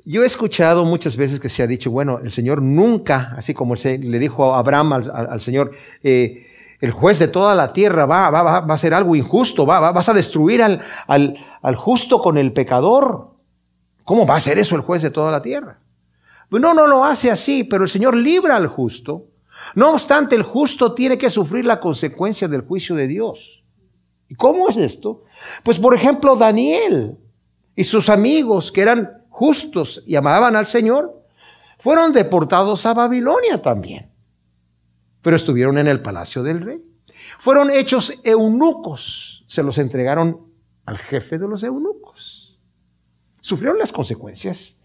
[0.04, 3.74] Yo he escuchado muchas veces que se ha dicho, bueno, el Señor nunca, así como
[3.74, 5.72] le dijo a Abraham al, Señor,
[6.04, 6.46] eh,
[6.80, 10.08] el juez de toda la tierra va, va, va, a ser algo injusto, va, vas
[10.08, 13.30] a destruir al, al, al, justo con el pecador.
[14.04, 15.78] ¿Cómo va a ser eso el juez de toda la tierra?
[16.48, 19.26] Pues no, no lo hace así, pero el Señor libra al justo.
[19.74, 23.62] No obstante, el justo tiene que sufrir la consecuencia del juicio de Dios.
[24.28, 25.24] ¿Y cómo es esto?
[25.62, 27.18] Pues por ejemplo, Daniel
[27.76, 31.24] y sus amigos que eran justos y amaban al Señor,
[31.78, 34.09] fueron deportados a Babilonia también,
[35.22, 36.82] pero estuvieron en el palacio del rey.
[37.38, 40.48] Fueron hechos eunucos, se los entregaron
[40.84, 42.58] al jefe de los eunucos.
[43.40, 44.80] Sufrieron las consecuencias,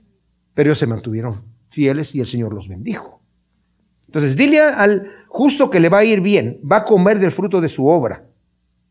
[0.54, 3.22] pero ellos se mantuvieron fieles y el Señor los bendijo.
[4.06, 7.60] Entonces, dile al justo que le va a ir bien, va a comer del fruto
[7.60, 8.28] de su obra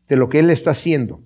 [0.07, 1.21] de lo que Él está haciendo.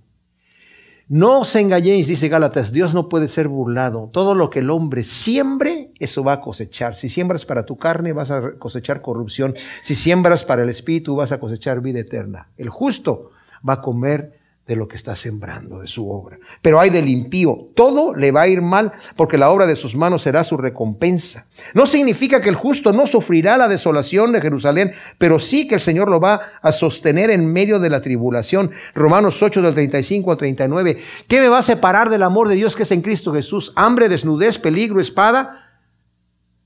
[1.09, 4.11] No os engañéis, dice Gálatas, Dios no puede ser burlado.
[4.13, 6.93] Todo lo que el hombre siembre, eso va a cosechar.
[6.93, 9.55] Si siembras para tu carne, vas a cosechar corrupción.
[9.81, 12.49] Si siembras para el espíritu, vas a cosechar vida eterna.
[12.57, 13.31] El justo
[13.67, 14.38] va a comer
[14.69, 16.37] de lo que está sembrando, de su obra.
[16.61, 19.95] Pero hay del impío, todo le va a ir mal porque la obra de sus
[19.95, 21.47] manos será su recompensa.
[21.73, 25.81] No significa que el justo no sufrirá la desolación de Jerusalén, pero sí que el
[25.81, 28.69] Señor lo va a sostener en medio de la tribulación.
[28.93, 30.99] Romanos 8 del 35 al 39.
[31.27, 33.73] ¿Qué me va a separar del amor de Dios que es en Cristo Jesús?
[33.75, 35.81] Hambre, desnudez, peligro, espada,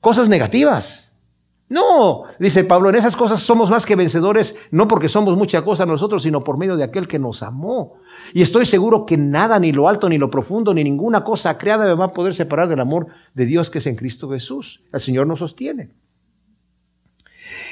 [0.01, 1.02] cosas negativas.
[1.73, 5.87] No, dice Pablo, en esas cosas somos más que vencedores, no porque somos mucha cosa
[5.87, 7.95] nosotros, sino por medio de aquel que nos amó.
[8.31, 11.87] Y estoy seguro que nada, ni lo alto, ni lo profundo, ni ninguna cosa creada
[11.87, 14.83] me va a poder separar del amor de Dios que es en Cristo Jesús.
[14.93, 15.89] El Señor nos sostiene.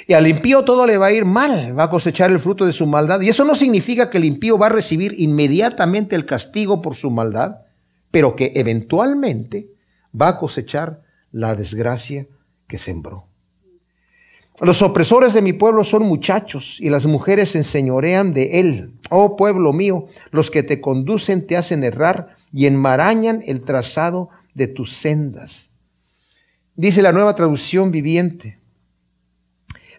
[0.07, 2.73] Y al impío todo le va a ir mal, va a cosechar el fruto de
[2.73, 3.21] su maldad.
[3.21, 7.11] Y eso no significa que el impío va a recibir inmediatamente el castigo por su
[7.11, 7.57] maldad,
[8.09, 9.69] pero que eventualmente
[10.19, 12.25] va a cosechar la desgracia
[12.67, 13.31] que sembró.
[14.62, 18.93] Los opresores de mi pueblo son muchachos y las mujeres se enseñorean de él.
[19.10, 24.67] Oh pueblo mío, los que te conducen te hacen errar y enmarañan el trazado de
[24.67, 25.71] tus sendas.
[26.76, 28.60] Dice la nueva traducción viviente.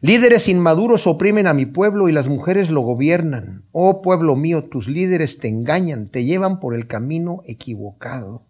[0.00, 3.64] Líderes inmaduros oprimen a mi pueblo y las mujeres lo gobiernan.
[3.72, 8.44] Oh pueblo mío, tus líderes te engañan, te llevan por el camino equivocado.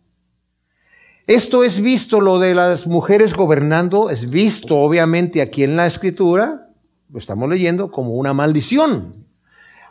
[1.26, 6.68] Esto es visto, lo de las mujeres gobernando, es visto obviamente aquí en la escritura,
[7.10, 9.24] lo estamos leyendo como una maldición.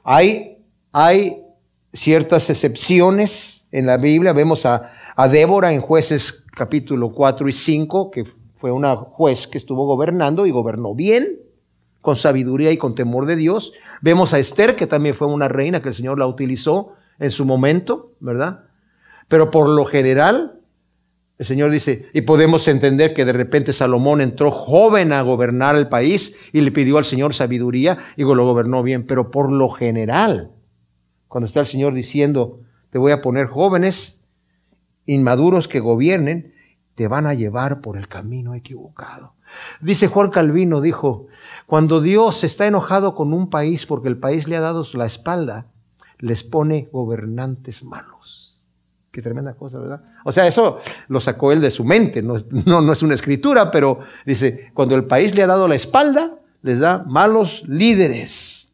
[0.04, 0.58] Hay,
[0.92, 1.42] hay
[1.94, 8.12] ciertas excepciones en la Biblia, vemos a, a Débora en jueces capítulo 4 y 5,
[8.12, 8.26] que
[8.58, 11.40] fue una juez que estuvo gobernando y gobernó bien,
[12.02, 13.72] con sabiduría y con temor de Dios.
[14.02, 17.46] Vemos a Esther, que también fue una reina que el Señor la utilizó en su
[17.46, 18.66] momento, ¿verdad?
[19.30, 20.61] Pero por lo general,
[21.42, 25.90] el Señor dice, y podemos entender que de repente Salomón entró joven a gobernar el
[25.90, 30.52] país y le pidió al Señor sabiduría y lo gobernó bien, pero por lo general,
[31.28, 32.60] cuando está el Señor diciendo,
[32.92, 34.22] te voy a poner jóvenes
[35.08, 36.54] inmaduros que gobiernen,
[36.94, 39.34] te van a llevar por el camino equivocado.
[39.82, 41.26] Dice Juan Calvino, dijo,
[41.66, 45.72] cuando Dios está enojado con un país porque el país le ha dado la espalda,
[46.20, 48.41] les pone gobernantes malos.
[49.12, 50.02] Qué tremenda cosa, ¿verdad?
[50.24, 52.36] O sea, eso lo sacó él de su mente, no,
[52.66, 56.80] no, es una escritura, pero dice, cuando el país le ha dado la espalda, les
[56.80, 58.72] da malos líderes.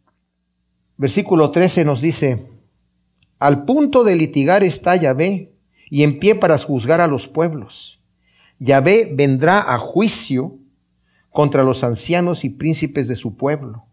[0.96, 2.46] Versículo 13 nos dice,
[3.40, 5.54] al punto de litigar está Yahvé
[5.90, 8.00] y en pie para juzgar a los pueblos.
[8.60, 10.58] Yahvé vendrá a juicio
[11.32, 13.86] contra los ancianos y príncipes de su pueblo,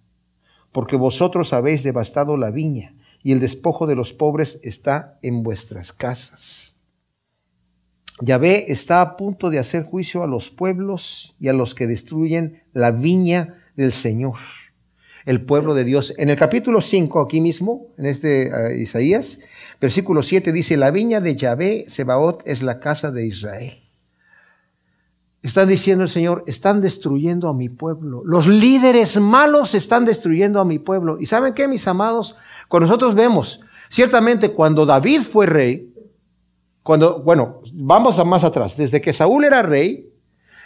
[0.72, 2.94] porque vosotros habéis devastado la viña
[3.24, 6.76] y el despojo de los pobres está en vuestras casas.
[8.20, 12.62] Yahvé está a punto de hacer juicio a los pueblos y a los que destruyen
[12.72, 14.36] la viña del Señor,
[15.24, 16.14] el pueblo de Dios.
[16.18, 19.40] En el capítulo 5, aquí mismo, en este uh, Isaías,
[19.80, 23.83] versículo 7 dice, la viña de Yahvé, Sebaot, es la casa de Israel.
[25.44, 28.22] Está diciendo el Señor, están destruyendo a mi pueblo.
[28.24, 31.18] Los líderes malos están destruyendo a mi pueblo.
[31.20, 32.34] ¿Y saben qué, mis amados?
[32.66, 35.92] Cuando nosotros vemos, ciertamente cuando David fue rey,
[36.82, 40.10] cuando, bueno, vamos a más atrás, desde que Saúl era rey,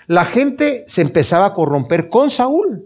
[0.06, 2.84] la gente se empezaba a corromper con Saúl.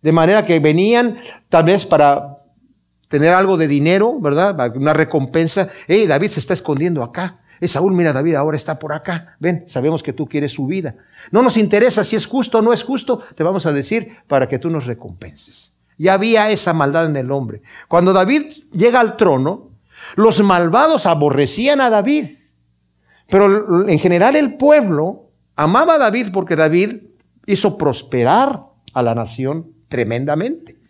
[0.00, 1.16] De manera que venían
[1.48, 2.38] tal vez para
[3.08, 4.72] tener algo de dinero, ¿verdad?
[4.76, 5.70] Una recompensa.
[5.88, 7.41] Hey, David se está escondiendo acá.
[7.62, 9.36] Es Saúl, mira David, ahora está por acá.
[9.38, 10.96] Ven, sabemos que tú quieres su vida.
[11.30, 14.48] No nos interesa si es justo o no es justo, te vamos a decir para
[14.48, 15.72] que tú nos recompenses.
[15.96, 17.62] Ya había esa maldad en el hombre.
[17.86, 19.70] Cuando David llega al trono,
[20.16, 22.30] los malvados aborrecían a David.
[23.28, 26.96] Pero en general el pueblo amaba a David porque David
[27.46, 30.81] hizo prosperar a la nación tremendamente.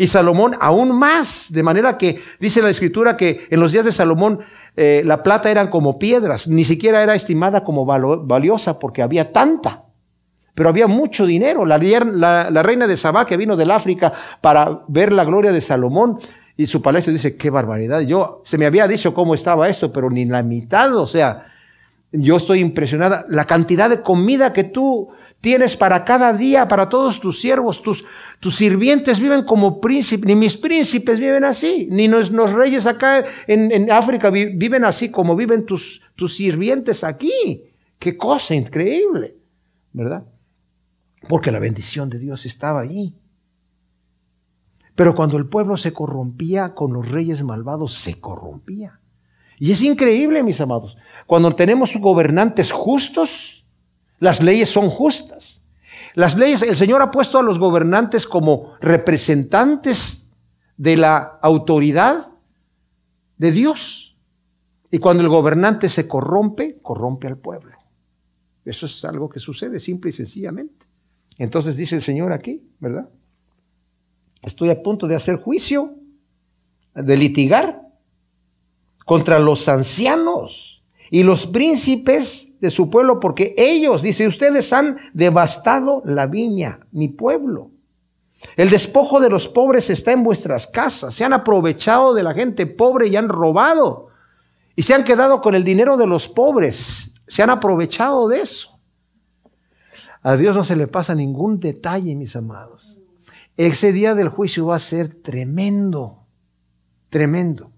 [0.00, 3.90] Y Salomón aún más, de manera que dice la escritura que en los días de
[3.90, 4.38] Salomón
[4.76, 9.82] eh, la plata eran como piedras, ni siquiera era estimada como valiosa porque había tanta.
[10.54, 11.66] Pero había mucho dinero.
[11.66, 16.18] La, la, reina de Sabá que vino del África para ver la gloria de Salomón
[16.56, 18.00] y su palacio dice, qué barbaridad.
[18.02, 21.46] Yo, se me había dicho cómo estaba esto, pero ni la mitad, o sea,
[22.12, 23.24] yo estoy impresionada.
[23.28, 25.08] La cantidad de comida que tú
[25.40, 28.04] tienes para cada día, para todos tus siervos, tus,
[28.40, 33.70] tus sirvientes viven como príncipes, ni mis príncipes viven así, ni los, reyes acá en,
[33.70, 37.64] en, África viven así como viven tus, tus sirvientes aquí.
[37.98, 39.36] Qué cosa increíble,
[39.92, 40.24] ¿verdad?
[41.28, 43.14] Porque la bendición de Dios estaba allí.
[44.94, 49.00] Pero cuando el pueblo se corrompía con los reyes malvados, se corrompía.
[49.58, 50.96] Y es increíble, mis amados.
[51.26, 53.57] Cuando tenemos gobernantes justos,
[54.18, 55.64] las leyes son justas.
[56.14, 60.28] Las leyes, el Señor ha puesto a los gobernantes como representantes
[60.76, 62.32] de la autoridad
[63.36, 64.16] de Dios.
[64.90, 67.76] Y cuando el gobernante se corrompe, corrompe al pueblo.
[68.64, 70.86] Eso es algo que sucede simple y sencillamente.
[71.36, 73.08] Entonces dice el Señor aquí, ¿verdad?
[74.42, 75.94] Estoy a punto de hacer juicio,
[76.94, 77.82] de litigar
[79.04, 86.02] contra los ancianos y los príncipes de su pueblo, porque ellos, dice, ustedes han devastado
[86.04, 87.70] la viña, mi pueblo.
[88.56, 91.14] El despojo de los pobres está en vuestras casas.
[91.14, 94.08] Se han aprovechado de la gente pobre y han robado.
[94.76, 97.12] Y se han quedado con el dinero de los pobres.
[97.26, 98.78] Se han aprovechado de eso.
[100.22, 102.98] A Dios no se le pasa ningún detalle, mis amados.
[103.56, 106.26] Ese día del juicio va a ser tremendo,
[107.08, 107.72] tremendo.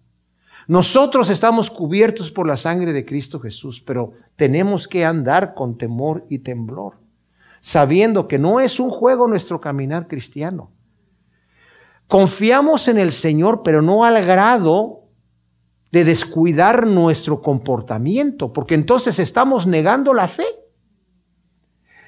[0.70, 6.24] Nosotros estamos cubiertos por la sangre de Cristo Jesús, pero tenemos que andar con temor
[6.28, 7.00] y temblor,
[7.60, 10.70] sabiendo que no es un juego nuestro caminar cristiano.
[12.06, 15.08] Confiamos en el Señor, pero no al grado
[15.90, 20.46] de descuidar nuestro comportamiento, porque entonces estamos negando la fe.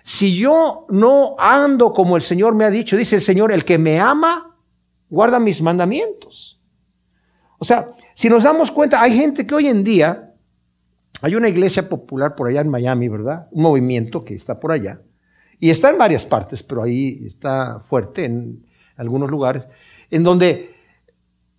[0.04, 3.78] Si yo no ando como el Señor me ha dicho, dice el Señor, el que
[3.78, 4.56] me ama,
[5.10, 6.61] guarda mis mandamientos.
[7.62, 10.34] O sea, si nos damos cuenta, hay gente que hoy en día,
[11.20, 13.46] hay una iglesia popular por allá en Miami, ¿verdad?
[13.52, 15.00] Un movimiento que está por allá.
[15.60, 19.68] Y está en varias partes, pero ahí está fuerte en algunos lugares,
[20.10, 20.74] en donde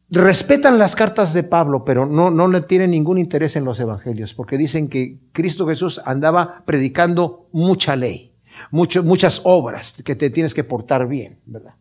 [0.09, 4.33] respetan las cartas de Pablo, pero no, no le tienen ningún interés en los evangelios,
[4.33, 8.35] porque dicen que Cristo Jesús andaba predicando mucha ley,
[8.71, 11.75] muchas obras, que te tienes que portar bien, ¿verdad?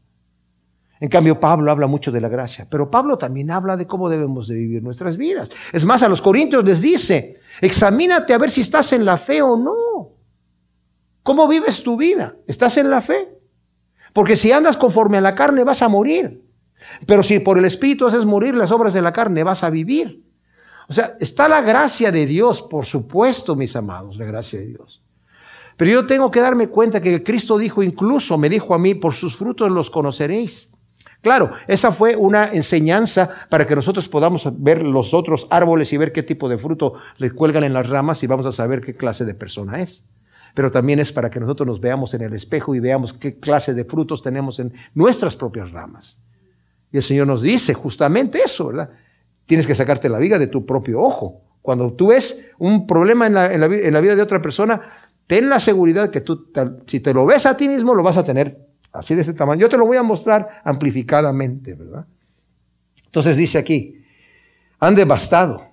[1.03, 4.46] En cambio, Pablo habla mucho de la gracia, pero Pablo también habla de cómo debemos
[4.46, 5.50] de vivir nuestras vidas.
[5.72, 9.42] Es más, a los corintios les dice, examínate a ver si estás en la fe
[9.42, 10.12] o no.
[11.24, 12.36] ¿Cómo vives tu vida?
[12.46, 13.36] ¿Estás en la fe?
[14.12, 16.44] Porque si andas conforme a la carne vas a morir.
[17.05, 20.22] Pero si por el Espíritu haces morir las obras de la carne, vas a vivir.
[20.88, 25.03] O sea, está la gracia de Dios, por supuesto, mis amados, la gracia de Dios.
[25.76, 29.14] Pero yo tengo que darme cuenta que Cristo dijo, incluso me dijo a mí, por
[29.14, 30.72] sus frutos los conoceréis.
[31.23, 36.11] Claro, esa fue una enseñanza para que nosotros podamos ver los otros árboles y ver
[36.11, 39.25] qué tipo de fruto le cuelgan en las ramas y vamos a saber qué clase
[39.25, 40.05] de persona es.
[40.53, 43.73] Pero también es para que nosotros nos veamos en el espejo y veamos qué clase
[43.73, 46.18] de frutos tenemos en nuestras propias ramas.
[46.91, 48.91] Y el Señor nos dice justamente eso, ¿verdad?
[49.47, 51.41] Tienes que sacarte la viga de tu propio ojo.
[51.62, 54.81] Cuando tú ves un problema en la, vida de otra persona,
[55.29, 56.51] ten la seguridad que tú,
[56.89, 59.61] si te lo ves a ti mismo, lo vas a tener así de ese tamaño.
[59.62, 62.07] Yo te lo voy a mostrar amplificadamente, ¿verdad?
[63.05, 64.03] Entonces dice aquí,
[64.78, 65.66] han devastado.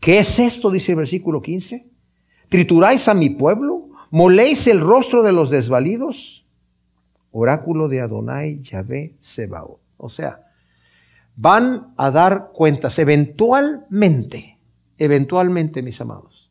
[0.00, 0.70] ¿Qué es esto?
[0.70, 1.86] Dice el versículo 15.
[2.48, 3.88] ¿Trituráis a mi pueblo?
[4.10, 6.46] ¿Moléis el rostro de los desvalidos?
[7.32, 9.80] Oráculo de Adonai Yahvé Sebaot.
[9.96, 10.46] O sea,
[11.34, 14.58] van a dar cuentas eventualmente,
[14.98, 16.45] eventualmente, mis amados.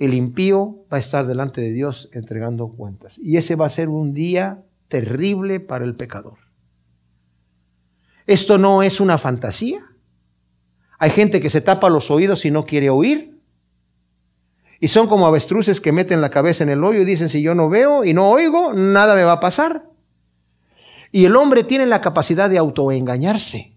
[0.00, 3.18] El impío va a estar delante de Dios entregando cuentas.
[3.18, 6.38] Y ese va a ser un día terrible para el pecador.
[8.26, 9.84] Esto no es una fantasía.
[10.98, 13.38] Hay gente que se tapa los oídos y no quiere oír.
[14.80, 17.54] Y son como avestruces que meten la cabeza en el hoyo y dicen, si yo
[17.54, 19.90] no veo y no oigo, nada me va a pasar.
[21.12, 23.76] Y el hombre tiene la capacidad de autoengañarse.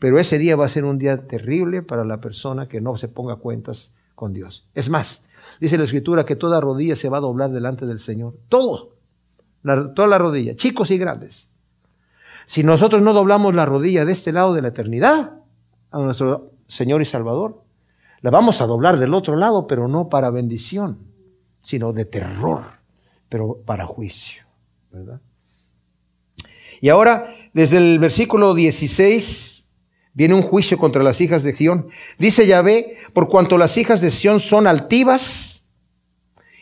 [0.00, 3.06] Pero ese día va a ser un día terrible para la persona que no se
[3.06, 4.68] ponga cuentas con Dios.
[4.74, 5.27] Es más,
[5.60, 8.34] dice la Escritura que toda rodilla se va a doblar delante del Señor.
[8.48, 8.96] Todo.
[9.62, 11.50] toda la rodilla, chicos y grandes.
[12.46, 15.40] Si nosotros no doblamos la rodilla de este lado de la eternidad
[15.90, 17.62] a nuestro Señor y Salvador,
[18.20, 20.98] la vamos a doblar del otro lado, pero no para bendición,
[21.62, 22.62] sino de terror,
[23.28, 24.44] pero para juicio.
[24.90, 25.20] ¿verdad?
[26.80, 29.57] Y ahora, desde el versículo 16,
[30.18, 31.86] viene un juicio contra las hijas de Sión.
[32.18, 35.62] Dice Yahvé, por cuanto las hijas de Sión son altivas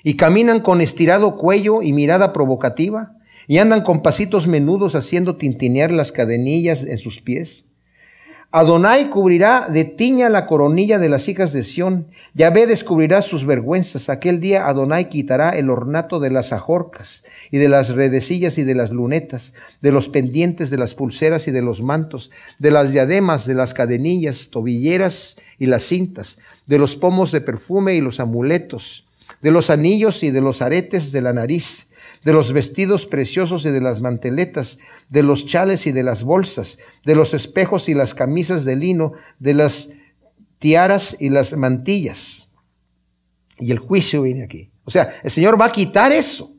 [0.03, 3.17] y caminan con estirado cuello y mirada provocativa,
[3.49, 7.65] y andan con pasitos menudos haciendo tintinear las cadenillas en sus pies,
[8.53, 12.07] Adonai cubrirá de tiña la coronilla de las hijas de Sión.
[12.35, 14.09] Yahvé descubrirá sus vergüenzas.
[14.09, 18.77] Aquel día Adonai quitará el ornato de las ajorcas y de las redecillas y de
[18.77, 23.47] las lunetas, de los pendientes, de las pulseras y de los mantos, de las diademas,
[23.47, 29.05] de las cadenillas, tobilleras y las cintas, de los pomos de perfume y los amuletos,
[29.43, 31.89] de los anillos y de los aretes de la nariz,
[32.27, 36.79] de los vestidos preciosos y de las manteletas, de los chales y de las bolsas,
[37.05, 39.91] de los espejos y las camisas de lino, de las
[40.59, 42.49] tiaras y las mantillas.
[43.61, 44.73] Y el juicio viene aquí.
[44.85, 46.53] O sea, el Señor va a quitar eso.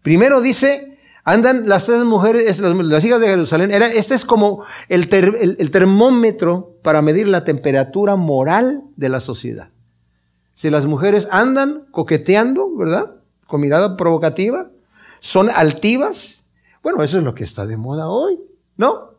[0.00, 3.70] Primero dice, andan las tres mujeres, las, hijas de Jerusalén.
[3.70, 5.06] Era, este es como el,
[5.58, 9.68] el termómetro para medir la temperatura moral de la sociedad.
[10.54, 13.16] Si las mujeres andan coqueteando, ¿verdad?
[13.46, 14.70] Con mirada provocativa,
[15.20, 16.46] son altivas.
[16.82, 18.38] Bueno, eso es lo que está de moda hoy,
[18.76, 19.14] ¿no?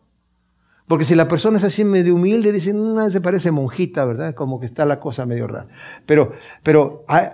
[0.88, 4.34] Porque si la persona es así medio humilde, dicen, no, se parece monjita, ¿verdad?
[4.34, 5.68] Como que está la cosa medio rara.
[6.06, 6.34] Pero,
[6.64, 7.34] pero ah,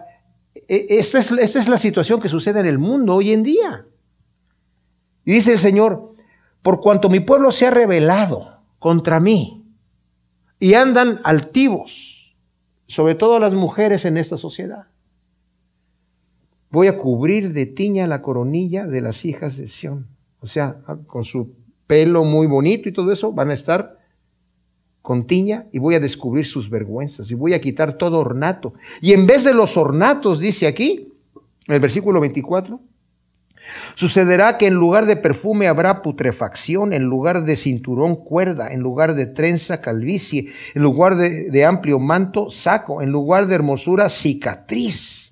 [0.54, 3.86] e, es, esta es la situación que sucede en el mundo hoy en día.
[5.24, 6.12] Y dice el Señor,
[6.62, 9.66] por cuanto mi pueblo se ha rebelado contra mí
[10.60, 12.36] y andan altivos,
[12.88, 14.88] sobre todo las mujeres en esta sociedad
[16.76, 20.08] voy a cubrir de tiña la coronilla de las hijas de Sión.
[20.42, 21.54] O sea, con su
[21.88, 23.98] pelo muy bonito y todo eso, van a estar
[25.02, 28.74] con tiña y voy a descubrir sus vergüenzas y voy a quitar todo ornato.
[29.02, 31.14] Y en vez de los ornatos, dice aquí,
[31.68, 32.82] en el versículo 24,
[33.96, 39.16] sucederá que en lugar de perfume habrá putrefacción, en lugar de cinturón cuerda, en lugar
[39.16, 45.25] de trenza calvicie, en lugar de, de amplio manto saco, en lugar de hermosura cicatriz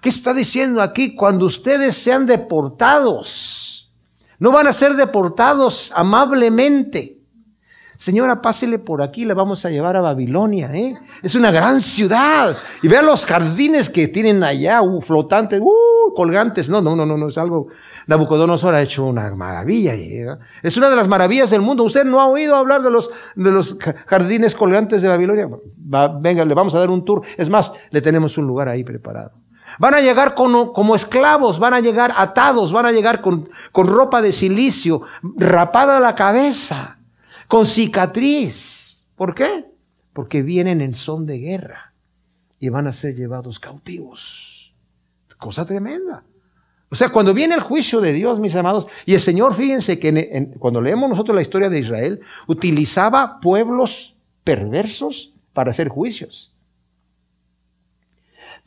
[0.00, 1.14] ¿Qué está diciendo aquí?
[1.14, 3.92] Cuando ustedes sean deportados,
[4.38, 7.20] no van a ser deportados amablemente.
[8.00, 10.74] Señora, pásele por aquí, la vamos a llevar a Babilonia.
[10.74, 10.94] ¿eh?
[11.22, 12.56] Es una gran ciudad.
[12.82, 16.70] Y vean los jardines que tienen allá, uh, flotantes, uh, colgantes.
[16.70, 17.66] No, no, no, no, no, es algo.
[18.06, 19.94] Nabucodonosor ha hecho una maravilla.
[19.96, 20.26] ¿eh?
[20.62, 21.84] Es una de las maravillas del mundo.
[21.84, 23.76] Usted no ha oído hablar de los, de los
[24.06, 25.50] jardines colgantes de Babilonia.
[26.22, 27.20] venga, le vamos a dar un tour.
[27.36, 29.32] Es más, le tenemos un lugar ahí preparado.
[29.78, 33.86] Van a llegar como, como, esclavos, van a llegar atados, van a llegar con, con
[33.86, 36.98] ropa de silicio, rapada la cabeza,
[37.48, 39.02] con cicatriz.
[39.16, 39.66] ¿Por qué?
[40.12, 41.92] Porque vienen en son de guerra
[42.58, 44.74] y van a ser llevados cautivos.
[45.38, 46.22] Cosa tremenda.
[46.90, 50.50] O sea, cuando viene el juicio de Dios, mis amados, y el Señor, fíjense que
[50.58, 56.49] cuando leemos nosotros la historia de Israel, utilizaba pueblos perversos para hacer juicios.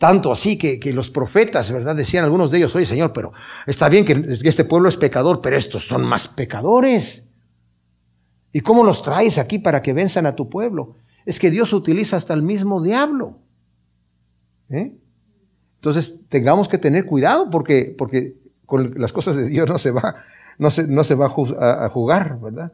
[0.03, 1.95] Tanto así que, los profetas, ¿verdad?
[1.95, 3.31] Decían algunos de ellos, oye Señor, pero
[3.65, 7.29] está bien que este pueblo es pecador, pero estos son más pecadores.
[8.51, 10.97] ¿Y cómo los traes aquí para que venzan a tu pueblo?
[11.25, 13.37] Es que Dios utiliza hasta el mismo diablo.
[14.71, 14.93] ¿eh?
[15.75, 18.35] Entonces tengamos que tener cuidado porque, porque
[18.65, 20.17] con las cosas de Dios no se va,
[20.57, 22.73] no se, no se va a jugar, ¿verdad?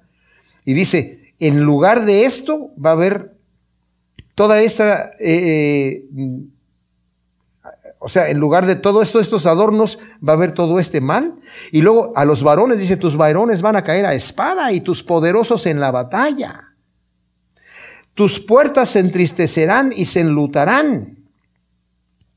[0.66, 3.36] Y dice, en lugar de esto va a haber
[4.34, 5.12] toda esta...
[5.20, 6.48] Eh, eh,
[8.02, 11.36] o sea, en lugar de todo esto, estos adornos, va a haber todo este mal.
[11.72, 15.04] Y luego a los varones dice, tus varones van a caer a espada y tus
[15.04, 16.76] poderosos en la batalla.
[18.14, 21.30] Tus puertas se entristecerán y se enlutarán.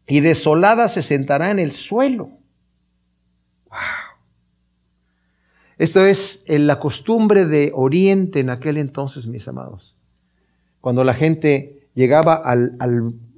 [0.08, 2.24] Y desolada se sentará en el suelo.
[3.70, 3.78] Wow.
[5.78, 9.96] Esto es la costumbre de Oriente en aquel entonces, mis amados.
[10.80, 12.76] Cuando la gente llegaba al,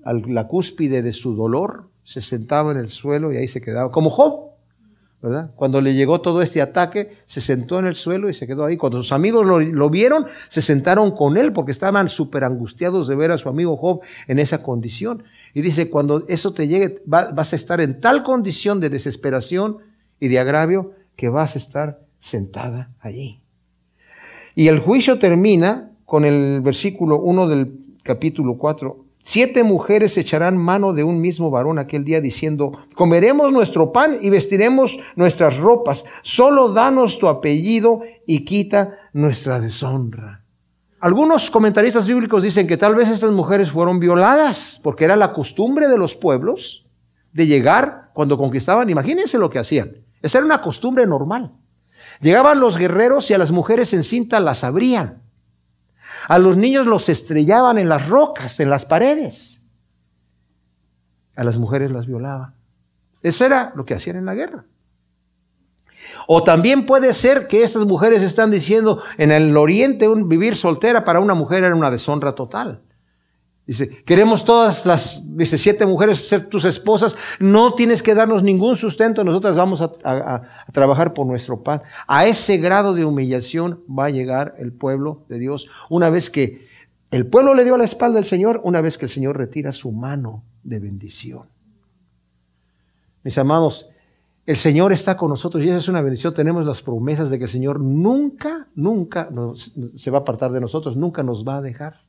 [0.05, 3.91] a la cúspide de su dolor, se sentaba en el suelo y ahí se quedaba,
[3.91, 4.51] como Job,
[5.23, 5.53] ¿verdad?
[5.57, 8.77] Cuando le llegó todo este ataque, se sentó en el suelo y se quedó ahí.
[8.77, 13.33] Cuando sus amigos lo, vieron, se sentaron con él porque estaban súper angustiados de ver
[13.33, 15.23] a su amigo Job en esa condición.
[15.55, 19.79] Y dice, cuando eso te llegue, vas a estar en tal condición de desesperación
[20.21, 23.41] y de agravio que vas a estar sentada allí.
[24.55, 29.04] Y el juicio termina con el versículo 1 del capítulo 4.
[29.27, 34.29] Siete mujeres echarán mano de un mismo varón aquel día diciendo, comeremos nuestro pan y
[34.29, 40.45] vestiremos nuestras ropas, solo danos tu apellido y quita nuestra deshonra.
[41.01, 45.89] Algunos comentaristas bíblicos dicen que tal vez estas mujeres fueron violadas, porque era la costumbre
[45.89, 46.85] de los pueblos
[47.33, 51.51] de llegar cuando conquistaban, imagínense lo que hacían, esa era una costumbre normal.
[52.21, 55.24] Llegaban los guerreros y a las mujeres en cinta las abrían
[56.29, 59.63] a los niños los estrellaban en las rocas, en las paredes.
[61.37, 62.55] A las mujeres las violaban.
[63.23, 64.67] Eso era lo que hacían en la guerra.
[66.27, 71.05] O también puede ser que estas mujeres están diciendo, en el oriente un vivir soltera
[71.05, 72.83] para una mujer era una deshonra total.
[73.67, 78.77] Dice, queremos todas las, dice, siete mujeres ser tus esposas, no tienes que darnos ningún
[78.77, 81.81] sustento, nosotras vamos a, a, trabajar por nuestro pan.
[82.07, 86.67] A ese grado de humillación va a llegar el pueblo de Dios una vez que
[87.11, 89.93] el pueblo le dio la espalda al Señor, una vez que el Señor retira su
[89.93, 91.49] mano de bendición.
[93.23, 93.89] Mis amados,
[94.45, 96.35] el Señor está con nosotros y esa es una bendición.
[96.35, 99.31] Tenemos las promesas de que el Señor nunca, nunca
[99.95, 102.03] se va a apartar de nosotros, nunca nos va a dejar.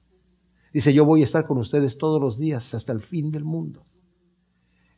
[0.76, 3.86] Dice, yo voy a estar con ustedes todos los días hasta el fin del mundo.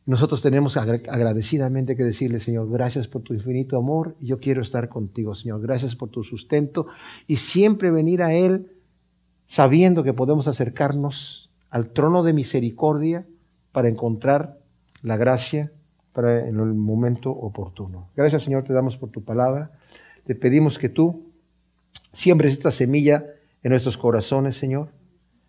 [0.06, 4.16] Nosotros tenemos agradecidamente que decirle, Señor, gracias por tu infinito amor.
[4.20, 5.60] Yo quiero estar contigo, Señor.
[5.60, 6.88] Gracias por tu sustento.
[7.28, 8.72] Y siempre venir a Él
[9.44, 13.28] sabiendo que podemos acercarnos al trono de misericordia
[13.70, 14.58] para encontrar
[15.02, 15.70] la gracia
[16.12, 18.08] para en el momento oportuno.
[18.16, 19.70] Gracias, Señor, te damos por tu palabra.
[20.26, 21.30] Te pedimos que tú
[22.12, 23.26] siembres esta semilla
[23.62, 24.97] en nuestros corazones, Señor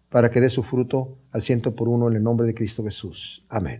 [0.10, 3.46] para que dé su fruto al ciento por uno en el nombre de Cristo Jesús.
[3.50, 3.78] Amén.